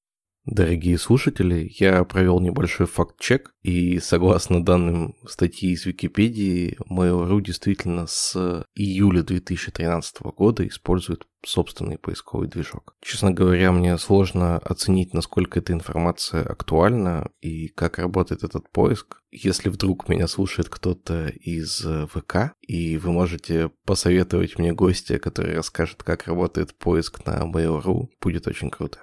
Дорогие 0.46 0.98
слушатели, 0.98 1.72
я 1.78 2.04
провел 2.04 2.38
небольшой 2.38 2.86
факт-чек, 2.86 3.50
и 3.62 3.98
согласно 3.98 4.62
данным 4.62 5.16
статьи 5.26 5.72
из 5.72 5.86
Википедии, 5.86 6.76
Mail.ru 6.90 7.40
действительно 7.40 8.06
с 8.06 8.66
июля 8.74 9.22
2013 9.22 10.20
года 10.36 10.68
использует 10.68 11.26
собственный 11.46 11.96
поисковый 11.96 12.48
движок. 12.48 12.94
Честно 13.00 13.30
говоря, 13.30 13.72
мне 13.72 13.96
сложно 13.96 14.58
оценить, 14.58 15.14
насколько 15.14 15.60
эта 15.60 15.72
информация 15.72 16.42
актуальна 16.42 17.30
и 17.40 17.68
как 17.68 17.98
работает 17.98 18.44
этот 18.44 18.70
поиск. 18.70 19.22
Если 19.30 19.70
вдруг 19.70 20.10
меня 20.10 20.28
слушает 20.28 20.68
кто-то 20.68 21.28
из 21.28 21.86
ВК, 22.12 22.52
и 22.60 22.98
вы 22.98 23.12
можете 23.12 23.70
посоветовать 23.86 24.58
мне 24.58 24.74
гостя, 24.74 25.18
который 25.18 25.56
расскажет, 25.56 26.02
как 26.02 26.26
работает 26.26 26.76
поиск 26.76 27.24
на 27.24 27.50
Mail.ru, 27.50 28.08
будет 28.20 28.46
очень 28.46 28.68
круто. 28.68 28.98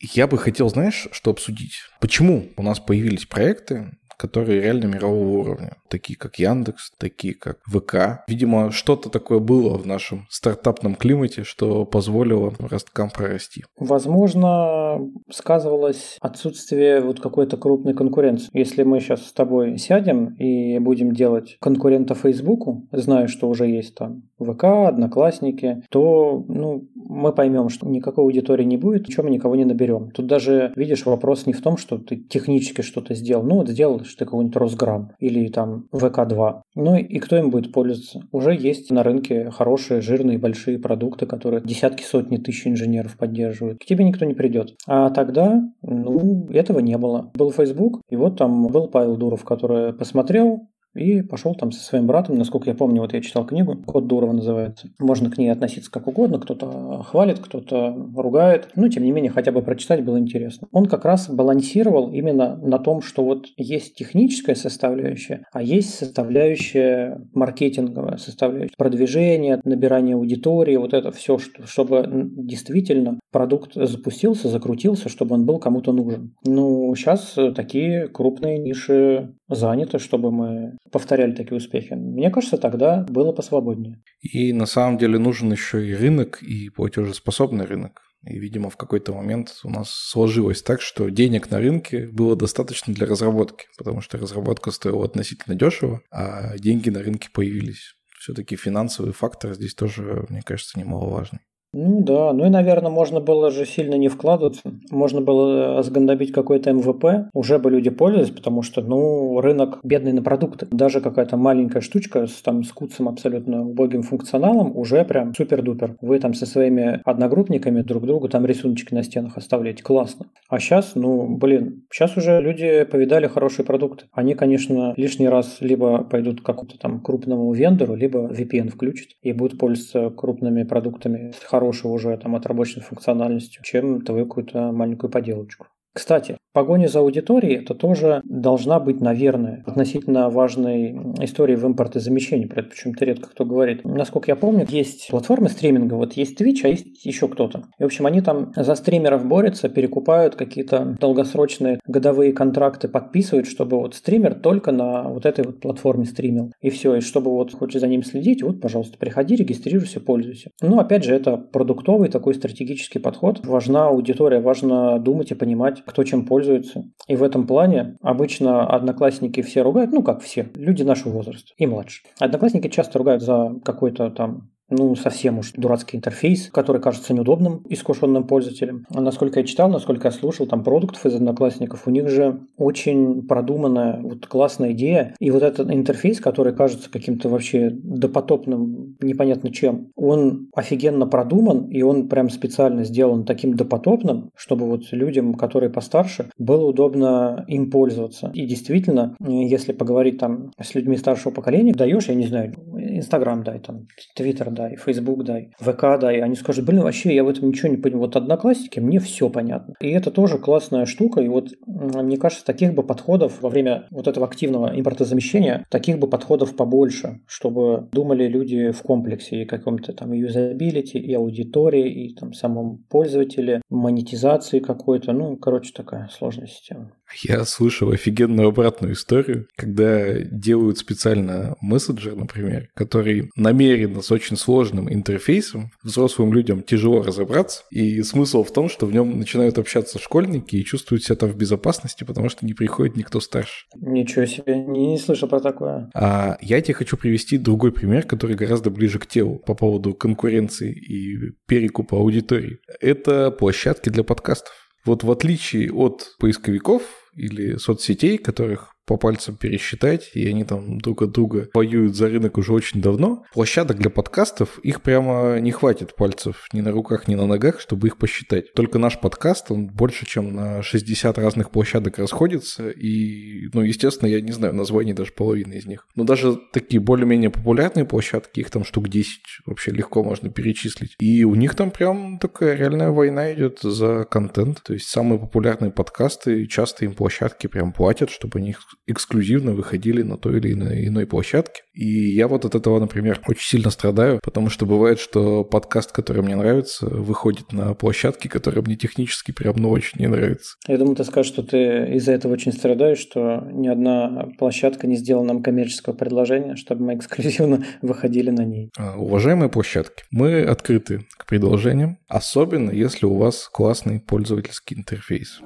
Я 0.00 0.26
бы 0.26 0.38
хотел, 0.38 0.68
знаешь, 0.70 1.08
что 1.12 1.30
обсудить? 1.30 1.82
Почему 2.00 2.52
у 2.56 2.62
нас 2.62 2.80
появились 2.80 3.26
проекты, 3.26 3.98
которые 4.20 4.60
реально 4.60 4.86
мирового 4.86 5.38
уровня, 5.38 5.76
такие 5.88 6.18
как 6.18 6.38
Яндекс, 6.38 6.92
такие 6.98 7.32
как 7.32 7.58
ВК. 7.64 8.22
Видимо, 8.28 8.70
что-то 8.70 9.08
такое 9.08 9.38
было 9.38 9.78
в 9.78 9.86
нашем 9.86 10.26
стартапном 10.28 10.94
климате, 10.94 11.42
что 11.42 11.86
позволило 11.86 12.52
росткам 12.58 13.08
прорасти. 13.08 13.64
Возможно, 13.78 14.98
сказывалось 15.30 16.18
отсутствие 16.20 17.00
вот 17.00 17.20
какой-то 17.20 17.56
крупной 17.56 17.94
конкуренции. 17.94 18.50
Если 18.52 18.82
мы 18.82 19.00
сейчас 19.00 19.26
с 19.26 19.32
тобой 19.32 19.78
сядем 19.78 20.34
и 20.34 20.78
будем 20.78 21.12
делать 21.12 21.56
конкурента 21.60 22.14
Фейсбуку, 22.14 22.86
зная, 22.92 23.26
что 23.26 23.48
уже 23.48 23.68
есть 23.68 23.94
там 23.94 24.24
ВК, 24.38 24.64
Одноклассники, 24.64 25.82
то 25.90 26.44
ну, 26.46 26.88
мы 26.94 27.32
поймем, 27.32 27.70
что 27.70 27.88
никакой 27.88 28.24
аудитории 28.24 28.64
не 28.64 28.76
будет, 28.76 29.08
ничего 29.08 29.24
мы 29.24 29.30
никого 29.30 29.56
не 29.56 29.64
наберем. 29.64 30.10
Тут 30.10 30.26
даже, 30.26 30.72
видишь, 30.76 31.06
вопрос 31.06 31.46
не 31.46 31.52
в 31.52 31.62
том, 31.62 31.76
что 31.76 31.98
ты 31.98 32.16
технически 32.16 32.82
что-то 32.82 33.14
сделал. 33.14 33.44
Ну, 33.44 33.56
вот 33.56 33.68
сделал 33.68 34.00
что 34.10 34.24
какой-нибудь 34.24 34.56
Росграм 34.56 35.12
или 35.18 35.48
там 35.48 35.86
ВК-2. 35.92 36.60
Ну 36.74 36.96
и 36.96 37.18
кто 37.18 37.36
им 37.36 37.50
будет 37.50 37.72
пользоваться? 37.72 38.22
Уже 38.32 38.54
есть 38.54 38.90
на 38.90 39.02
рынке 39.02 39.50
хорошие, 39.50 40.00
жирные, 40.00 40.38
большие 40.38 40.78
продукты, 40.78 41.26
которые 41.26 41.62
десятки, 41.62 42.02
сотни 42.02 42.36
тысяч 42.36 42.66
инженеров 42.66 43.16
поддерживают. 43.16 43.78
К 43.80 43.86
тебе 43.86 44.04
никто 44.04 44.24
не 44.24 44.34
придет. 44.34 44.74
А 44.86 45.10
тогда, 45.10 45.62
ну, 45.82 46.48
этого 46.50 46.80
не 46.80 46.98
было. 46.98 47.30
Был 47.34 47.50
Facebook, 47.50 48.00
и 48.08 48.16
вот 48.16 48.38
там 48.38 48.66
был 48.68 48.88
Павел 48.88 49.16
Дуров, 49.16 49.44
который 49.44 49.92
посмотрел, 49.92 50.68
и 50.94 51.22
пошел 51.22 51.54
там 51.54 51.72
со 51.72 51.82
своим 51.82 52.06
братом, 52.06 52.36
насколько 52.36 52.70
я 52.70 52.76
помню, 52.76 53.00
вот 53.00 53.12
я 53.12 53.20
читал 53.20 53.46
книгу, 53.46 53.76
«Код 53.86 54.06
Дурова» 54.06 54.32
называется. 54.32 54.88
Можно 54.98 55.30
к 55.30 55.38
ней 55.38 55.48
относиться 55.48 55.90
как 55.90 56.06
угодно, 56.06 56.38
кто-то 56.38 57.02
хвалит, 57.06 57.38
кто-то 57.38 57.94
ругает, 58.16 58.68
но 58.74 58.88
тем 58.88 59.04
не 59.04 59.12
менее 59.12 59.30
хотя 59.30 59.52
бы 59.52 59.62
прочитать 59.62 60.04
было 60.04 60.18
интересно. 60.18 60.68
Он 60.72 60.86
как 60.86 61.04
раз 61.04 61.28
балансировал 61.28 62.10
именно 62.12 62.56
на 62.56 62.78
том, 62.78 63.02
что 63.02 63.24
вот 63.24 63.46
есть 63.56 63.94
техническая 63.94 64.54
составляющая, 64.54 65.44
а 65.52 65.62
есть 65.62 65.94
составляющая 65.94 67.20
маркетинговая 67.34 68.16
составляющая, 68.16 68.74
продвижение, 68.76 69.60
набирание 69.64 70.16
аудитории, 70.16 70.76
вот 70.76 70.94
это 70.94 71.12
все, 71.12 71.38
что, 71.38 71.66
чтобы 71.66 72.04
действительно 72.08 73.20
продукт 73.30 73.74
запустился, 73.74 74.48
закрутился, 74.48 75.08
чтобы 75.08 75.34
он 75.34 75.46
был 75.46 75.58
кому-то 75.58 75.92
нужен. 75.92 76.34
Ну, 76.44 76.94
сейчас 76.96 77.36
такие 77.54 78.08
крупные 78.08 78.58
ниши 78.58 79.34
заняты, 79.48 79.98
чтобы 79.98 80.30
мы 80.30 80.76
повторяли 80.90 81.32
такие 81.32 81.56
успехи. 81.56 81.92
Мне 81.94 82.30
кажется, 82.30 82.56
тогда 82.56 83.04
было 83.08 83.32
посвободнее. 83.32 84.02
И 84.20 84.52
на 84.52 84.66
самом 84.66 84.98
деле 84.98 85.18
нужен 85.18 85.52
еще 85.52 85.86
и 85.86 85.94
рынок, 85.94 86.42
и 86.42 86.68
платежеспособный 86.70 87.64
рынок. 87.64 88.02
И, 88.24 88.38
видимо, 88.38 88.68
в 88.68 88.76
какой-то 88.76 89.14
момент 89.14 89.60
у 89.64 89.70
нас 89.70 89.90
сложилось 89.90 90.62
так, 90.62 90.82
что 90.82 91.08
денег 91.08 91.50
на 91.50 91.58
рынке 91.58 92.06
было 92.08 92.36
достаточно 92.36 92.92
для 92.92 93.06
разработки, 93.06 93.66
потому 93.78 94.02
что 94.02 94.18
разработка 94.18 94.70
стоила 94.70 95.06
относительно 95.06 95.54
дешево, 95.54 96.02
а 96.10 96.58
деньги 96.58 96.90
на 96.90 97.02
рынке 97.02 97.28
появились. 97.32 97.94
Все-таки 98.18 98.56
финансовый 98.56 99.12
фактор 99.12 99.54
здесь 99.54 99.74
тоже, 99.74 100.26
мне 100.28 100.42
кажется, 100.42 100.78
немаловажный. 100.78 101.40
Ну 101.72 102.02
да, 102.02 102.32
ну 102.32 102.46
и, 102.46 102.50
наверное, 102.50 102.90
можно 102.90 103.20
было 103.20 103.50
же 103.52 103.64
сильно 103.64 103.94
не 103.94 104.08
вкладываться. 104.08 104.62
Можно 104.90 105.20
было 105.20 105.80
сгандобить 105.84 106.32
какой-то 106.32 106.72
МВП, 106.72 107.30
уже 107.32 107.60
бы 107.60 107.70
люди 107.70 107.90
пользовались, 107.90 108.30
потому 108.30 108.62
что, 108.62 108.82
ну, 108.82 109.40
рынок 109.40 109.78
бедный 109.84 110.12
на 110.12 110.20
продукты. 110.20 110.66
Даже 110.72 111.00
какая-то 111.00 111.36
маленькая 111.36 111.80
штучка 111.80 112.26
с, 112.26 112.42
там, 112.42 112.64
с 112.64 112.72
куцем 112.72 113.08
абсолютно 113.08 113.62
убогим 113.62 114.02
функционалом 114.02 114.76
уже 114.76 115.04
прям 115.04 115.32
супер-дупер. 115.32 115.96
Вы 116.00 116.18
там 116.18 116.34
со 116.34 116.44
своими 116.44 117.00
одногруппниками 117.04 117.82
друг 117.82 118.04
другу 118.04 118.28
там 118.28 118.44
рисуночки 118.46 118.92
на 118.92 119.04
стенах 119.04 119.36
оставляете. 119.36 119.84
Классно. 119.84 120.26
А 120.48 120.58
сейчас, 120.58 120.96
ну, 120.96 121.36
блин, 121.36 121.84
сейчас 121.92 122.16
уже 122.16 122.40
люди 122.40 122.82
повидали 122.82 123.28
хорошие 123.28 123.64
продукты. 123.64 124.06
Они, 124.12 124.34
конечно, 124.34 124.92
лишний 124.96 125.28
раз 125.28 125.58
либо 125.60 126.02
пойдут 126.02 126.40
к 126.40 126.44
какому-то 126.44 126.78
там 126.78 127.00
крупному 127.00 127.52
вендору, 127.52 127.94
либо 127.94 128.26
VPN 128.26 128.70
включат 128.70 129.10
и 129.22 129.32
будут 129.32 129.56
пользоваться 129.58 130.10
крупными 130.10 130.64
продуктами 130.64 131.30
с 131.30 131.44
хорошей 131.60 131.90
уже 131.90 132.16
там 132.16 132.34
отрабоченной 132.36 132.84
функциональностью, 132.84 133.62
чем 133.62 134.00
твою 134.00 134.26
какую-то 134.26 134.72
маленькую 134.72 135.10
поделочку. 135.10 135.66
Кстати, 135.92 136.36
погоня 136.52 136.86
за 136.86 137.00
аудиторией– 137.00 137.56
это 137.62 137.74
тоже 137.74 138.22
должна 138.24 138.78
быть, 138.78 139.00
наверное, 139.00 139.64
относительно 139.66 140.30
важной 140.30 140.92
истории 141.20 141.56
в 141.56 141.66
импортозамещении. 141.66 142.46
Про 142.46 142.60
это 142.60 142.70
почему-то 142.70 143.04
редко 143.04 143.28
кто 143.28 143.44
говорит. 143.44 143.84
Насколько 143.84 144.30
я 144.30 144.36
помню, 144.36 144.66
есть 144.68 145.08
платформы 145.10 145.48
стриминга, 145.48 145.94
вот 145.94 146.12
есть 146.12 146.40
Twitch, 146.40 146.60
а 146.62 146.68
есть 146.68 147.04
еще 147.04 147.26
кто-то. 147.26 147.64
И, 147.78 147.82
в 147.82 147.86
общем, 147.86 148.06
они 148.06 148.20
там 148.20 148.52
за 148.54 148.76
стримеров 148.76 149.26
борются, 149.26 149.68
перекупают 149.68 150.36
какие-то 150.36 150.96
долгосрочные 151.00 151.80
годовые 151.86 152.32
контракты, 152.32 152.88
подписывают, 152.88 153.48
чтобы 153.48 153.78
вот 153.78 153.96
стример 153.96 154.34
только 154.34 154.70
на 154.70 155.08
вот 155.08 155.26
этой 155.26 155.44
вот 155.44 155.60
платформе 155.60 156.04
стримил. 156.04 156.52
И 156.60 156.70
все. 156.70 156.94
И 156.96 157.00
чтобы 157.00 157.32
вот 157.32 157.52
хочешь 157.52 157.80
за 157.80 157.88
ним 157.88 158.04
следить, 158.04 158.44
вот, 158.44 158.60
пожалуйста, 158.60 158.96
приходи, 158.96 159.34
регистрируйся, 159.34 160.00
пользуйся. 160.00 160.50
Но, 160.62 160.78
опять 160.78 161.02
же, 161.02 161.14
это 161.14 161.36
продуктовый 161.36 162.08
такой 162.08 162.34
стратегический 162.34 163.00
подход. 163.00 163.44
Важна 163.44 163.88
аудитория, 163.88 164.40
важно 164.40 165.00
думать 165.00 165.32
и 165.32 165.34
понимать, 165.34 165.79
кто 165.86 166.04
чем 166.04 166.26
пользуется. 166.26 166.84
И 167.08 167.16
в 167.16 167.22
этом 167.22 167.46
плане 167.46 167.96
обычно 168.02 168.66
одноклассники 168.66 169.42
все 169.42 169.62
ругают, 169.62 169.92
ну 169.92 170.02
как 170.02 170.22
все, 170.22 170.50
люди 170.54 170.82
нашего 170.82 171.12
возраста 171.12 171.52
и 171.56 171.66
младше. 171.66 172.02
Одноклассники 172.18 172.68
часто 172.68 172.98
ругают 172.98 173.22
за 173.22 173.54
какой-то 173.64 174.10
там 174.10 174.50
ну, 174.70 174.94
совсем 174.94 175.38
уж 175.38 175.52
дурацкий 175.52 175.96
интерфейс, 175.96 176.48
который 176.50 176.80
кажется 176.80 177.12
неудобным 177.14 177.62
искушенным 177.68 178.26
пользователям. 178.26 178.86
А 178.94 179.00
насколько 179.00 179.40
я 179.40 179.46
читал, 179.46 179.68
насколько 179.68 180.08
я 180.08 180.12
слушал, 180.12 180.46
там 180.46 180.62
продуктов 180.64 181.04
из 181.06 181.14
одноклассников, 181.14 181.86
у 181.86 181.90
них 181.90 182.08
же 182.08 182.40
очень 182.56 183.26
продуманная, 183.26 184.00
вот 184.00 184.26
классная 184.26 184.72
идея. 184.72 185.14
И 185.18 185.30
вот 185.30 185.42
этот 185.42 185.70
интерфейс, 185.70 186.20
который 186.20 186.54
кажется 186.54 186.90
каким-то 186.90 187.28
вообще 187.28 187.70
допотопным, 187.70 188.96
непонятно 189.00 189.50
чем, 189.52 189.88
он 189.96 190.48
офигенно 190.54 191.06
продуман, 191.06 191.66
и 191.66 191.82
он 191.82 192.08
прям 192.08 192.30
специально 192.30 192.84
сделан 192.84 193.24
таким 193.24 193.54
допотопным, 193.54 194.30
чтобы 194.36 194.66
вот 194.66 194.82
людям, 194.92 195.34
которые 195.34 195.70
постарше, 195.70 196.30
было 196.38 196.66
удобно 196.66 197.44
им 197.48 197.70
пользоваться. 197.70 198.30
И 198.34 198.46
действительно, 198.46 199.16
если 199.20 199.72
поговорить 199.72 200.18
там 200.18 200.52
с 200.60 200.74
людьми 200.74 200.96
старшего 200.96 201.32
поколения, 201.32 201.72
даешь, 201.72 202.08
я 202.08 202.14
не 202.14 202.26
знаю, 202.26 202.54
Инстаграм 202.76 203.42
дай, 203.42 203.58
там, 203.58 203.86
Твиттер 204.14 204.50
Фейсбук 204.68 205.24
дай, 205.24 205.52
ВК 205.58 205.98
дай, 206.00 206.20
они 206.20 206.36
скажут, 206.36 206.64
блин, 206.64 206.82
вообще 206.82 207.14
я 207.14 207.24
в 207.24 207.28
этом 207.28 207.48
ничего 207.48 207.68
не 207.68 207.76
понимаю. 207.76 208.06
Вот 208.06 208.16
одноклассники, 208.16 208.80
мне 208.80 209.00
все 209.00 209.28
понятно. 209.28 209.74
И 209.80 209.90
это 209.90 210.10
тоже 210.10 210.38
классная 210.38 210.86
штука, 210.86 211.20
и 211.20 211.28
вот 211.28 211.48
мне 211.66 212.16
кажется, 212.16 212.44
таких 212.44 212.74
бы 212.74 212.82
подходов 212.82 213.40
во 213.42 213.48
время 213.48 213.86
вот 213.90 214.08
этого 214.08 214.26
активного 214.26 214.78
импортозамещения, 214.78 215.64
таких 215.70 215.98
бы 215.98 216.08
подходов 216.08 216.56
побольше, 216.56 217.20
чтобы 217.26 217.88
думали 217.92 218.26
люди 218.26 218.70
в 218.70 218.82
комплексе 218.82 219.42
и 219.42 219.46
каком-то 219.46 219.92
там 219.92 220.12
юзабилити, 220.12 220.98
и 220.98 221.14
аудитории, 221.14 222.06
и 222.06 222.14
там 222.14 222.32
самом 222.32 222.84
пользователе, 222.88 223.62
монетизации 223.70 224.60
какой-то, 224.60 225.12
ну, 225.12 225.36
короче, 225.36 225.72
такая 225.74 226.08
сложная 226.12 226.46
система. 226.46 226.92
Я 227.24 227.44
слышал 227.44 227.90
офигенную 227.90 228.48
обратную 228.48 228.94
историю, 228.94 229.46
когда 229.56 230.20
делают 230.20 230.78
специально 230.78 231.56
мессенджер, 231.60 232.14
например, 232.14 232.68
который 232.74 233.30
намеренно 233.34 234.00
с 234.00 234.12
очень 234.12 234.36
сложным 234.36 234.49
интерфейсом, 234.58 235.70
взрослым 235.82 236.32
людям 236.32 236.62
тяжело 236.62 237.02
разобраться, 237.02 237.62
и 237.70 238.02
смысл 238.02 238.44
в 238.44 238.52
том, 238.52 238.68
что 238.68 238.86
в 238.86 238.92
нем 238.92 239.18
начинают 239.18 239.58
общаться 239.58 239.98
школьники 239.98 240.56
и 240.56 240.64
чувствуют 240.64 241.04
себя 241.04 241.16
там 241.16 241.30
в 241.30 241.36
безопасности, 241.36 242.04
потому 242.04 242.28
что 242.28 242.44
не 242.44 242.54
приходит 242.54 242.96
никто 242.96 243.20
старше. 243.20 243.66
Ничего 243.76 244.26
себе, 244.26 244.58
не, 244.58 244.88
не 244.88 244.98
слышал 244.98 245.28
про 245.28 245.40
такое. 245.40 245.90
А 245.94 246.36
я 246.40 246.60
тебе 246.60 246.74
хочу 246.74 246.96
привести 246.96 247.38
другой 247.38 247.72
пример, 247.72 248.04
который 248.04 248.36
гораздо 248.36 248.70
ближе 248.70 248.98
к 248.98 249.06
телу 249.06 249.38
по 249.38 249.54
поводу 249.54 249.94
конкуренции 249.94 250.72
и 250.72 251.32
перекупа 251.46 251.96
аудитории. 251.96 252.58
Это 252.80 253.30
площадки 253.30 253.88
для 253.88 254.04
подкастов. 254.04 254.52
Вот 254.84 255.04
в 255.04 255.10
отличие 255.10 255.72
от 255.72 256.14
поисковиков 256.18 256.82
или 257.14 257.56
соцсетей, 257.56 258.16
которых 258.16 258.74
по 258.90 258.96
пальцам 258.96 259.36
пересчитать, 259.36 260.10
и 260.14 260.26
они 260.26 260.42
там 260.42 260.78
друг 260.80 261.02
от 261.02 261.12
друга 261.12 261.48
воюют 261.54 261.94
за 261.94 262.08
рынок 262.08 262.38
уже 262.38 262.52
очень 262.52 262.82
давно. 262.82 263.22
Площадок 263.32 263.78
для 263.78 263.88
подкастов, 263.88 264.58
их 264.64 264.82
прямо 264.82 265.38
не 265.38 265.52
хватит 265.52 265.94
пальцев 265.94 266.48
ни 266.52 266.60
на 266.60 266.72
руках, 266.72 267.06
ни 267.06 267.14
на 267.14 267.28
ногах, 267.28 267.60
чтобы 267.60 267.86
их 267.86 267.98
посчитать. 267.98 268.52
Только 268.52 268.80
наш 268.80 268.98
подкаст, 268.98 269.52
он 269.52 269.68
больше, 269.68 270.06
чем 270.06 270.34
на 270.34 270.64
60 270.64 271.16
разных 271.18 271.52
площадок 271.52 272.00
расходится, 272.00 272.68
и, 272.68 273.48
ну, 273.54 273.60
естественно, 273.60 274.08
я 274.08 274.20
не 274.20 274.32
знаю 274.32 274.56
названий 274.56 274.92
даже 274.92 275.12
половины 275.12 275.54
из 275.54 275.66
них. 275.66 275.86
Но 275.94 276.02
даже 276.02 276.36
такие 276.52 276.80
более-менее 276.80 277.30
популярные 277.30 277.84
площадки, 277.84 278.40
их 278.40 278.50
там 278.50 278.64
штук 278.64 278.88
10 278.88 279.20
вообще 279.46 279.70
легко 279.70 280.02
можно 280.02 280.30
перечислить. 280.30 280.96
И 280.98 281.22
у 281.22 281.36
них 281.36 281.54
там 281.54 281.70
прям 281.70 282.18
такая 282.18 282.56
реальная 282.56 282.90
война 282.90 283.32
идет 283.32 283.60
за 283.62 284.04
контент. 284.04 284.64
То 284.64 284.72
есть 284.72 284.88
самые 284.88 285.20
популярные 285.20 285.70
подкасты, 285.70 286.48
часто 286.48 286.86
им 286.86 286.94
площадки 286.94 287.46
прям 287.46 287.72
платят, 287.72 288.10
чтобы 288.10 288.40
они 288.40 288.56
эксклюзивно 288.86 289.52
выходили 289.52 290.02
на 290.02 290.16
той 290.16 290.38
или 290.38 290.52
иной, 290.52 290.86
иной 290.86 291.06
площадке. 291.06 291.62
И 291.72 292.10
я 292.14 292.28
вот 292.28 292.44
от 292.44 292.54
этого, 292.54 292.80
например, 292.80 293.20
очень 293.26 293.46
сильно 293.46 293.70
страдаю, 293.70 294.20
потому 294.22 294.50
что 294.50 294.66
бывает, 294.66 294.98
что 294.98 295.44
подкаст, 295.44 295.92
который 295.92 296.22
мне 296.22 296.36
нравится, 296.36 296.86
выходит 296.86 297.52
на 297.52 297.74
площадке, 297.74 298.28
которая 298.28 298.62
мне 298.62 298.76
технически 298.76 299.32
прям 299.32 299.56
ну 299.56 299.70
очень 299.70 300.00
не 300.00 300.08
нравится. 300.08 300.56
Я 300.66 300.78
думаю, 300.78 300.96
ты 300.96 301.04
скажешь, 301.04 301.32
что 301.32 301.42
ты 301.42 301.94
из-за 301.94 302.12
этого 302.12 302.32
очень 302.32 302.52
страдаешь, 302.52 302.98
что 302.98 303.46
ни 303.52 303.68
одна 303.68 304.28
площадка 304.38 304.86
не 304.86 304.96
сделала 304.96 305.24
нам 305.24 305.42
коммерческого 305.42 305.94
предложения, 305.94 306.56
чтобы 306.56 306.84
мы 306.84 306.94
эксклюзивно 306.94 307.64
выходили 307.82 308.30
на 308.30 308.44
ней. 308.44 308.70
А, 308.76 308.96
уважаемые 308.96 309.48
площадки, 309.48 310.04
мы 310.10 310.42
открыты 310.42 311.06
к 311.16 311.26
предложениям, 311.26 311.98
особенно 312.08 312.70
если 312.70 313.06
у 313.06 313.14
вас 313.14 313.48
классный 313.52 314.00
пользовательский 314.00 314.76
интерфейс. 314.76 315.40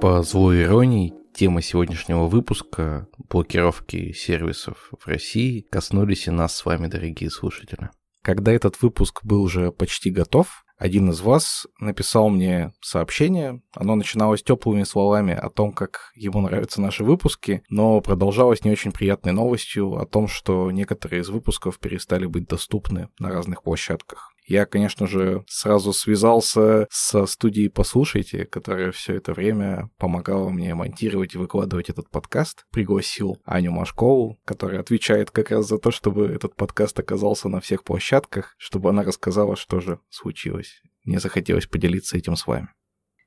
По 0.00 0.22
злой 0.22 0.62
иронии, 0.62 1.12
тема 1.34 1.60
сегодняшнего 1.60 2.28
выпуска 2.28 3.08
блокировки 3.28 4.12
сервисов 4.12 4.92
в 4.96 5.04
России 5.08 5.66
коснулись 5.72 6.28
и 6.28 6.30
нас 6.30 6.56
с 6.56 6.64
вами, 6.64 6.86
дорогие 6.86 7.30
слушатели. 7.30 7.90
Когда 8.22 8.52
этот 8.52 8.80
выпуск 8.80 9.24
был 9.24 9.42
уже 9.42 9.72
почти 9.72 10.10
готов, 10.10 10.64
один 10.78 11.10
из 11.10 11.20
вас 11.20 11.66
написал 11.80 12.28
мне 12.28 12.72
сообщение. 12.80 13.60
Оно 13.74 13.96
начиналось 13.96 14.44
теплыми 14.44 14.84
словами 14.84 15.34
о 15.34 15.50
том, 15.50 15.72
как 15.72 16.12
ему 16.14 16.40
нравятся 16.42 16.80
наши 16.80 17.02
выпуски, 17.02 17.64
но 17.68 18.00
продолжалось 18.00 18.64
не 18.64 18.70
очень 18.70 18.92
приятной 18.92 19.32
новостью 19.32 19.96
о 19.96 20.06
том, 20.06 20.28
что 20.28 20.70
некоторые 20.70 21.22
из 21.22 21.28
выпусков 21.28 21.80
перестали 21.80 22.26
быть 22.26 22.46
доступны 22.46 23.08
на 23.18 23.30
разных 23.30 23.64
площадках. 23.64 24.32
Я, 24.48 24.64
конечно 24.64 25.06
же, 25.06 25.44
сразу 25.46 25.92
связался 25.92 26.86
со 26.90 27.26
студией 27.26 27.68
«Послушайте», 27.68 28.46
которая 28.46 28.92
все 28.92 29.16
это 29.16 29.34
время 29.34 29.90
помогала 29.98 30.48
мне 30.48 30.74
монтировать 30.74 31.34
и 31.34 31.38
выкладывать 31.38 31.90
этот 31.90 32.08
подкаст. 32.08 32.64
Пригласил 32.72 33.42
Аню 33.44 33.72
Машкову, 33.72 34.40
которая 34.46 34.80
отвечает 34.80 35.30
как 35.30 35.50
раз 35.50 35.68
за 35.68 35.76
то, 35.76 35.90
чтобы 35.90 36.28
этот 36.28 36.56
подкаст 36.56 36.98
оказался 36.98 37.50
на 37.50 37.60
всех 37.60 37.84
площадках, 37.84 38.54
чтобы 38.56 38.88
она 38.88 39.02
рассказала, 39.02 39.54
что 39.54 39.80
же 39.80 40.00
случилось. 40.08 40.80
Мне 41.04 41.20
захотелось 41.20 41.66
поделиться 41.66 42.16
этим 42.16 42.34
с 42.34 42.46
вами. 42.46 42.68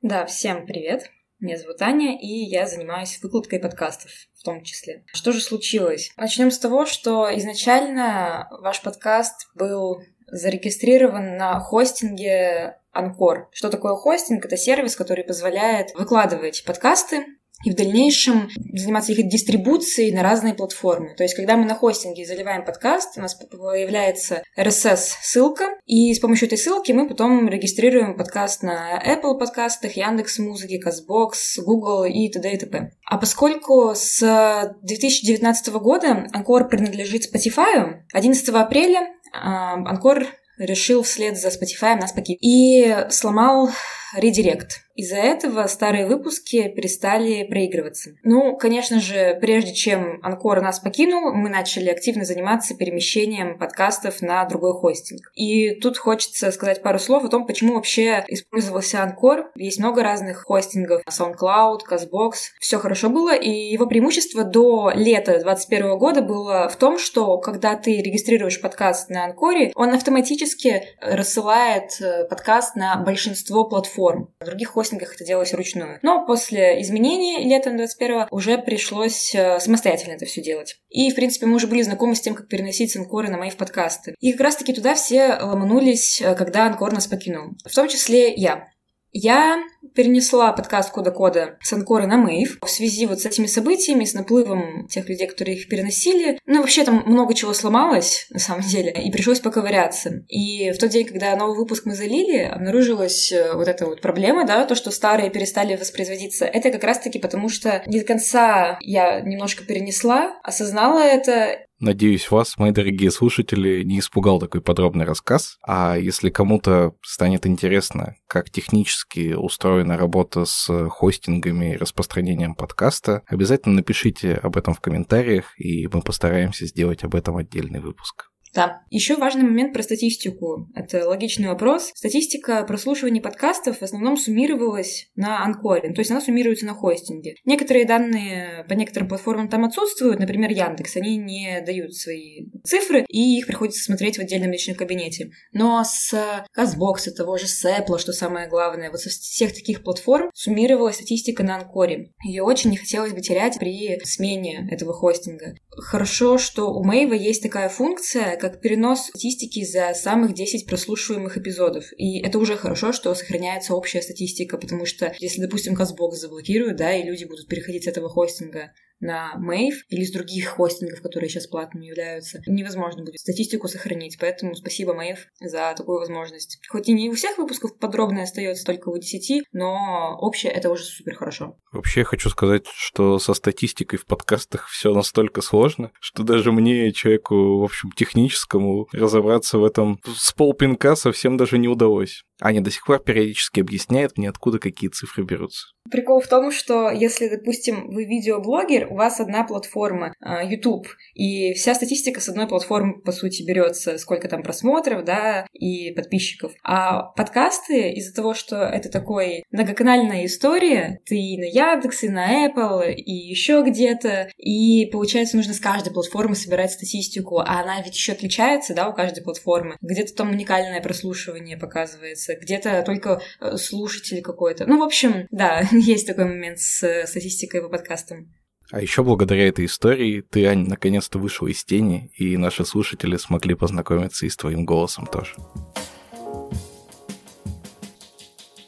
Да, 0.01 0.25
всем 0.25 0.65
привет. 0.65 1.11
Меня 1.39 1.57
зовут 1.57 1.81
Аня, 1.83 2.19
и 2.19 2.27
я 2.27 2.65
занимаюсь 2.65 3.19
выкладкой 3.21 3.59
подкастов 3.59 4.09
в 4.39 4.43
том 4.43 4.63
числе. 4.63 5.03
Что 5.13 5.31
же 5.31 5.39
случилось? 5.39 6.11
Начнем 6.17 6.49
с 6.49 6.57
того, 6.57 6.87
что 6.87 7.29
изначально 7.35 8.47
ваш 8.61 8.81
подкаст 8.81 9.49
был 9.53 10.01
зарегистрирован 10.31 11.37
на 11.37 11.59
хостинге 11.59 12.77
Анкор. 12.91 13.49
Что 13.51 13.69
такое 13.69 13.95
хостинг? 13.95 14.45
Это 14.45 14.57
сервис, 14.57 14.95
который 14.95 15.23
позволяет 15.23 15.93
выкладывать 15.95 16.63
подкасты 16.65 17.25
и 17.63 17.71
в 17.71 17.75
дальнейшем 17.75 18.49
заниматься 18.73 19.11
их 19.11 19.27
дистрибуцией 19.27 20.13
на 20.13 20.23
разные 20.23 20.53
платформы. 20.53 21.13
То 21.15 21.23
есть, 21.23 21.35
когда 21.35 21.57
мы 21.57 21.65
на 21.65 21.75
хостинге 21.75 22.25
заливаем 22.25 22.65
подкаст, 22.65 23.17
у 23.17 23.21
нас 23.21 23.35
появляется 23.35 24.43
RSS-ссылка, 24.57 25.65
и 25.85 26.13
с 26.13 26.19
помощью 26.19 26.47
этой 26.47 26.57
ссылки 26.57 26.91
мы 26.91 27.07
потом 27.07 27.47
регистрируем 27.47 28.17
подкаст 28.17 28.63
на 28.63 29.01
Apple 29.05 29.37
подкастах, 29.37 29.95
Яндекс 29.95 30.39
Музыки, 30.39 30.79
Казбокс, 30.79 31.59
Google 31.59 32.05
и 32.05 32.29
т.д. 32.29 32.51
и 32.51 32.57
т.п. 32.57 32.91
А 33.05 33.17
поскольку 33.17 33.93
с 33.93 34.75
2019 34.81 35.73
года 35.75 36.27
Анкор 36.33 36.67
принадлежит 36.67 37.31
Spotify, 37.31 38.01
11 38.13 38.49
апреля 38.49 39.07
Анкор 39.31 40.25
решил 40.57 41.03
вслед 41.03 41.37
за 41.37 41.49
Spotify 41.49 41.99
нас 41.99 42.13
покинуть 42.13 42.39
и 42.41 42.95
сломал 43.09 43.69
редирект. 44.15 44.81
Из-за 45.01 45.15
этого 45.15 45.65
старые 45.65 46.05
выпуски 46.05 46.67
перестали 46.67 47.43
проигрываться. 47.43 48.11
Ну, 48.21 48.55
конечно 48.55 48.99
же, 48.99 49.35
прежде 49.41 49.73
чем 49.73 50.19
Анкор 50.21 50.61
нас 50.61 50.79
покинул, 50.79 51.33
мы 51.33 51.49
начали 51.49 51.89
активно 51.89 52.23
заниматься 52.23 52.75
перемещением 52.75 53.57
подкастов 53.57 54.21
на 54.21 54.45
другой 54.45 54.73
хостинг. 54.73 55.21
И 55.33 55.71
тут 55.79 55.97
хочется 55.97 56.51
сказать 56.51 56.83
пару 56.83 56.99
слов 56.99 57.23
о 57.23 57.29
том, 57.29 57.47
почему 57.47 57.73
вообще 57.73 58.23
использовался 58.27 59.01
Анкор. 59.01 59.49
Есть 59.55 59.79
много 59.79 60.03
разных 60.03 60.43
хостингов. 60.43 61.01
SoundCloud, 61.09 61.79
CastBox. 61.89 62.33
Все 62.59 62.77
хорошо 62.77 63.09
было, 63.09 63.33
и 63.35 63.49
его 63.49 63.87
преимущество 63.87 64.43
до 64.43 64.91
лета 64.93 65.39
2021 65.39 65.97
года 65.97 66.21
было 66.21 66.69
в 66.69 66.75
том, 66.75 66.99
что 66.99 67.39
когда 67.39 67.75
ты 67.75 68.03
регистрируешь 68.03 68.61
подкаст 68.61 69.09
на 69.09 69.25
Анкоре, 69.25 69.71
он 69.73 69.95
автоматически 69.95 70.83
рассылает 71.01 71.99
э, 71.99 72.25
подкаст 72.25 72.75
на 72.75 72.97
большинство 72.97 73.65
платформ. 73.65 74.31
Других 74.45 74.75
хостингах 74.91 75.15
это 75.15 75.23
делалось 75.23 75.53
вручную. 75.53 75.99
Но 76.01 76.25
после 76.25 76.81
изменений 76.81 77.43
летом 77.45 77.77
21 77.77 78.27
уже 78.31 78.57
пришлось 78.57 79.33
э, 79.33 79.59
самостоятельно 79.59 80.13
это 80.13 80.25
все 80.25 80.41
делать. 80.41 80.77
И, 80.89 81.09
в 81.11 81.15
принципе, 81.15 81.45
мы 81.45 81.55
уже 81.55 81.67
были 81.67 81.81
знакомы 81.81 82.15
с 82.15 82.21
тем, 82.21 82.35
как 82.35 82.47
переносить 82.47 82.95
Анкоры 82.95 83.29
на 83.29 83.37
мои 83.37 83.51
подкасты. 83.51 84.15
И 84.19 84.31
как 84.33 84.41
раз-таки 84.41 84.73
туда 84.73 84.95
все 84.95 85.37
ломанулись, 85.41 86.21
э, 86.21 86.35
когда 86.35 86.65
Анкор 86.65 86.93
нас 86.93 87.07
покинул. 87.07 87.51
В 87.65 87.73
том 87.73 87.87
числе 87.87 88.33
я. 88.33 88.67
Я 89.13 89.61
перенесла 89.95 90.53
подкаст 90.53 90.91
Кода 90.91 91.11
Кода 91.11 91.57
с 91.61 91.73
Анкора 91.73 92.07
на 92.07 92.17
Мэйв 92.17 92.59
в 92.61 92.69
связи 92.69 93.05
вот 93.05 93.19
с 93.19 93.25
этими 93.25 93.47
событиями, 93.47 94.05
с 94.05 94.13
наплывом 94.13 94.87
тех 94.87 95.07
людей, 95.09 95.27
которые 95.27 95.57
их 95.57 95.67
переносили. 95.67 96.39
Ну, 96.45 96.61
вообще 96.61 96.83
там 96.83 97.03
много 97.05 97.33
чего 97.33 97.53
сломалось, 97.53 98.27
на 98.29 98.39
самом 98.39 98.61
деле, 98.61 98.91
и 98.91 99.11
пришлось 99.11 99.39
поковыряться. 99.39 100.23
И 100.27 100.71
в 100.71 100.77
тот 100.77 100.89
день, 100.89 101.05
когда 101.05 101.35
новый 101.35 101.57
выпуск 101.57 101.85
мы 101.85 101.95
залили, 101.95 102.43
обнаружилась 102.43 103.31
э, 103.31 103.53
вот 103.53 103.67
эта 103.67 103.85
вот 103.85 104.01
проблема, 104.01 104.45
да, 104.45 104.65
то, 104.65 104.75
что 104.75 104.91
старые 104.91 105.29
перестали 105.29 105.75
воспроизводиться. 105.75 106.45
Это 106.45 106.71
как 106.71 106.83
раз-таки 106.83 107.19
потому, 107.19 107.49
что 107.49 107.83
не 107.87 107.99
до 107.99 108.05
конца 108.05 108.77
я 108.81 109.21
немножко 109.21 109.63
перенесла, 109.63 110.39
осознала 110.43 110.99
это 110.99 111.57
Надеюсь, 111.81 112.29
вас, 112.29 112.59
мои 112.59 112.69
дорогие 112.69 113.09
слушатели, 113.09 113.81
не 113.81 113.97
испугал 113.97 114.39
такой 114.39 114.61
подробный 114.61 115.03
рассказ. 115.03 115.57
А 115.67 115.97
если 115.97 116.29
кому-то 116.29 116.93
станет 117.01 117.47
интересно, 117.47 118.13
как 118.27 118.51
технически 118.51 119.33
устроена 119.71 119.97
работа 119.97 120.43
с 120.43 120.89
хостингами 120.89 121.73
и 121.73 121.77
распространением 121.77 122.55
подкаста, 122.55 123.21
обязательно 123.25 123.75
напишите 123.75 124.33
об 124.33 124.57
этом 124.57 124.73
в 124.73 124.81
комментариях, 124.81 125.57
и 125.57 125.87
мы 125.87 126.01
постараемся 126.01 126.65
сделать 126.65 127.05
об 127.05 127.15
этом 127.15 127.37
отдельный 127.37 127.79
выпуск. 127.79 128.30
Да. 128.53 128.81
Еще 128.89 129.15
важный 129.15 129.43
момент 129.43 129.73
про 129.73 129.83
статистику. 129.83 130.67
Это 130.75 131.07
логичный 131.07 131.47
вопрос. 131.47 131.91
Статистика 131.95 132.63
прослушивания 132.63 133.21
подкастов 133.21 133.79
в 133.79 133.81
основном 133.81 134.17
суммировалась 134.17 135.09
на 135.15 135.43
Анкоре, 135.43 135.93
то 135.93 136.01
есть 136.01 136.11
она 136.11 136.21
суммируется 136.21 136.65
на 136.65 136.73
хостинге. 136.73 137.35
Некоторые 137.45 137.85
данные 137.85 138.65
по 138.67 138.73
некоторым 138.73 139.07
платформам 139.07 139.47
там 139.47 139.63
отсутствуют, 139.63 140.19
например, 140.19 140.51
Яндекс, 140.51 140.97
они 140.97 141.17
не 141.17 141.61
дают 141.65 141.95
свои 141.95 142.47
цифры, 142.63 143.05
и 143.07 143.37
их 143.37 143.47
приходится 143.47 143.83
смотреть 143.83 144.17
в 144.17 144.21
отдельном 144.21 144.51
личном 144.51 144.75
кабинете. 144.75 145.31
Но 145.53 145.83
с 145.83 146.13
Казбокса, 146.51 147.11
того 147.13 147.37
же 147.37 147.47
Сэпла, 147.47 147.99
что 147.99 148.11
самое 148.11 148.49
главное, 148.49 148.91
вот 148.91 148.99
со 148.99 149.09
всех 149.09 149.53
таких 149.53 149.83
платформ 149.83 150.29
суммировалась 150.33 150.95
статистика 150.95 151.43
на 151.43 151.55
Анкоре. 151.55 152.11
Ее 152.25 152.43
очень 152.43 152.71
не 152.71 152.77
хотелось 152.77 153.13
бы 153.13 153.21
терять 153.21 153.59
при 153.59 153.99
смене 154.03 154.67
этого 154.69 154.93
хостинга. 154.93 155.55
Хорошо, 155.77 156.37
что 156.37 156.73
у 156.73 156.83
Мэйва 156.83 157.13
есть 157.13 157.41
такая 157.41 157.69
функция, 157.69 158.35
как 158.35 158.59
перенос 158.59 159.07
статистики 159.07 159.63
за 159.63 159.93
самых 159.93 160.33
10 160.33 160.67
прослушиваемых 160.67 161.37
эпизодов. 161.37 161.85
И 161.97 162.19
это 162.19 162.39
уже 162.39 162.57
хорошо, 162.57 162.91
что 162.91 163.15
сохраняется 163.15 163.73
общая 163.73 164.01
статистика, 164.01 164.57
потому 164.57 164.85
что 164.85 165.13
если, 165.19 165.39
допустим, 165.39 165.75
Казбокс 165.75 166.19
заблокируют, 166.19 166.75
да, 166.75 166.93
и 166.93 167.03
люди 167.03 167.23
будут 167.23 167.47
переходить 167.47 167.85
с 167.85 167.87
этого 167.87 168.09
хостинга 168.09 168.73
на 169.01 169.35
Мэйв 169.37 169.83
или 169.89 170.03
с 170.03 170.11
других 170.11 170.47
хостингов, 170.49 171.01
которые 171.01 171.29
сейчас 171.29 171.47
платными 171.47 171.85
являются, 171.85 172.41
невозможно 172.47 173.03
будет 173.03 173.19
статистику 173.19 173.67
сохранить. 173.67 174.17
Поэтому 174.19 174.55
спасибо 174.55 174.93
Мэйв 174.93 175.27
за 175.39 175.73
такую 175.75 175.99
возможность. 175.99 176.59
Хоть 176.69 176.87
и 176.87 176.93
не 176.93 177.09
у 177.09 177.13
всех 177.13 177.37
выпусков 177.37 177.77
подробно 177.77 178.23
остается 178.23 178.65
только 178.65 178.89
у 178.89 178.97
10, 178.97 179.43
но 179.51 180.17
общее 180.19 180.51
это 180.51 180.69
уже 180.69 180.83
супер 180.83 181.15
хорошо. 181.15 181.57
Вообще 181.71 182.03
хочу 182.03 182.29
сказать, 182.29 182.67
что 182.73 183.19
со 183.19 183.33
статистикой 183.33 183.99
в 183.99 184.05
подкастах 184.05 184.67
все 184.67 184.93
настолько 184.93 185.41
сложно, 185.41 185.91
что 185.99 186.23
даже 186.23 186.51
мне, 186.51 186.91
человеку, 186.91 187.59
в 187.59 187.63
общем, 187.63 187.91
техническому, 187.91 188.87
разобраться 188.93 189.57
в 189.57 189.65
этом 189.65 189.99
с 190.05 190.31
полпинка 190.33 190.95
совсем 190.95 191.37
даже 191.37 191.57
не 191.57 191.67
удалось. 191.67 192.23
Аня 192.41 192.61
до 192.61 192.71
сих 192.71 192.85
пор 192.85 192.99
периодически 192.99 193.59
объясняет 193.59 194.17
мне, 194.17 194.29
откуда 194.29 194.59
какие 194.59 194.89
цифры 194.89 195.23
берутся. 195.23 195.67
Прикол 195.91 196.21
в 196.21 196.27
том, 196.27 196.51
что 196.51 196.89
если, 196.89 197.27
допустим, 197.27 197.89
вы 197.89 198.05
видеоблогер, 198.05 198.87
у 198.91 198.95
вас 198.95 199.19
одна 199.19 199.43
платформа 199.43 200.13
а, 200.21 200.43
YouTube, 200.43 200.87
и 201.13 201.53
вся 201.53 201.75
статистика 201.75 202.21
с 202.21 202.29
одной 202.29 202.47
платформы, 202.47 203.01
по 203.01 203.11
сути, 203.11 203.43
берется, 203.43 203.97
сколько 203.97 204.27
там 204.27 204.41
просмотров, 204.41 205.03
да, 205.03 205.45
и 205.53 205.91
подписчиков. 205.91 206.53
А 206.63 207.03
подкасты, 207.03 207.91
из-за 207.91 208.15
того, 208.15 208.33
что 208.33 208.55
это 208.57 208.89
такой 208.89 209.43
многоканальная 209.51 210.25
история, 210.25 211.01
ты 211.05 211.17
и 211.17 211.37
на 211.37 211.43
Яндекс, 211.43 212.03
и 212.03 212.09
на 212.09 212.47
Apple, 212.47 212.93
и 212.93 213.11
еще 213.11 213.63
где-то, 213.65 214.29
и 214.37 214.85
получается, 214.91 215.35
нужно 215.35 215.53
с 215.53 215.59
каждой 215.59 215.91
платформы 215.93 216.35
собирать 216.35 216.71
статистику, 216.71 217.39
а 217.39 217.61
она 217.61 217.81
ведь 217.81 217.95
еще 217.95 218.13
отличается, 218.13 218.73
да, 218.73 218.87
у 218.87 218.93
каждой 218.93 219.23
платформы. 219.23 219.75
Где-то 219.81 220.15
там 220.15 220.31
уникальное 220.31 220.81
прослушивание 220.81 221.57
показывается, 221.57 222.35
где-то 222.35 222.83
только 222.83 223.21
э, 223.39 223.57
слушатель 223.57 224.21
какой-то. 224.21 224.65
Ну, 224.65 224.79
в 224.79 224.83
общем, 224.83 225.27
да, 225.31 225.63
есть 225.81 226.07
такой 226.07 226.25
момент 226.25 226.59
с 226.59 227.05
статистикой 227.05 227.61
по 227.61 227.69
подкастам. 227.69 228.31
А 228.71 228.81
еще 228.81 229.03
благодаря 229.03 229.47
этой 229.47 229.65
истории 229.65 230.21
ты, 230.21 230.45
Ань, 230.45 230.67
наконец-то 230.67 231.19
вышел 231.19 231.47
из 231.47 231.63
тени, 231.63 232.09
и 232.15 232.37
наши 232.37 232.63
слушатели 232.63 233.17
смогли 233.17 233.53
познакомиться 233.53 234.25
и 234.25 234.29
с 234.29 234.37
твоим 234.37 234.65
голосом 234.65 235.07
тоже. 235.07 235.33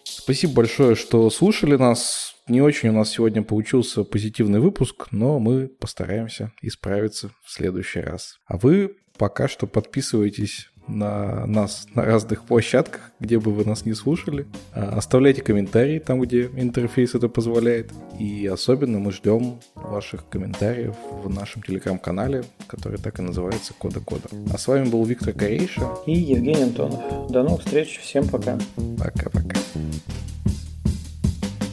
Спасибо 0.03 0.53
большое, 0.53 0.95
что 0.95 1.30
слушали 1.30 1.76
нас. 1.76 2.36
Не 2.47 2.61
очень 2.61 2.89
у 2.89 2.93
нас 2.93 3.11
сегодня 3.11 3.43
получился 3.43 4.03
позитивный 4.03 4.59
выпуск, 4.59 5.07
но 5.11 5.39
мы 5.39 5.68
постараемся 5.68 6.51
исправиться 6.61 7.32
в 7.45 7.51
следующий 7.51 8.01
раз. 8.01 8.39
А 8.45 8.57
вы 8.57 8.97
пока 9.18 9.47
что 9.47 9.68
подписывайтесь 9.68 10.70
на 10.88 11.46
нас 11.46 11.88
на 11.96 12.04
разных 12.04 12.44
площадках, 12.44 13.12
где 13.20 13.40
бы 13.40 13.52
вы 13.52 13.66
нас 13.66 13.86
не 13.86 13.94
слушали. 13.94 14.46
А, 14.74 14.98
оставляйте 14.98 15.42
комментарии 15.42 16.00
там, 16.00 16.22
где 16.22 16.46
интерфейс 16.56 17.16
это 17.16 17.30
позволяет. 17.30 17.92
И 18.20 18.48
особенно 18.48 19.00
мы 19.00 19.12
ждем 19.12 19.60
ваших 19.76 20.28
комментариев 20.30 20.96
в 21.24 21.30
нашем 21.30 21.62
телеграм-канале, 21.64 22.44
который 22.68 22.98
так 23.00 23.20
и 23.20 23.22
называется 23.22 23.74
Кода 23.78 24.00
Кода. 24.00 24.30
А 24.52 24.58
с 24.58 24.68
вами 24.68 24.90
был 24.90 25.04
Виктор 25.06 25.34
Корейша 25.34 25.88
и 26.06 26.14
Евгений 26.14 26.64
Антонов. 26.64 27.32
До 27.32 27.44
новых 27.44 27.62
встреч. 27.62 28.00
Всем 28.00 28.28
пока. 28.28 28.58
Пока-пока. 28.98 29.56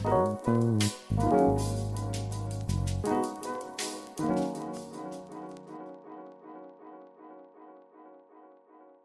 thank 0.03 1.33
you 1.33 1.50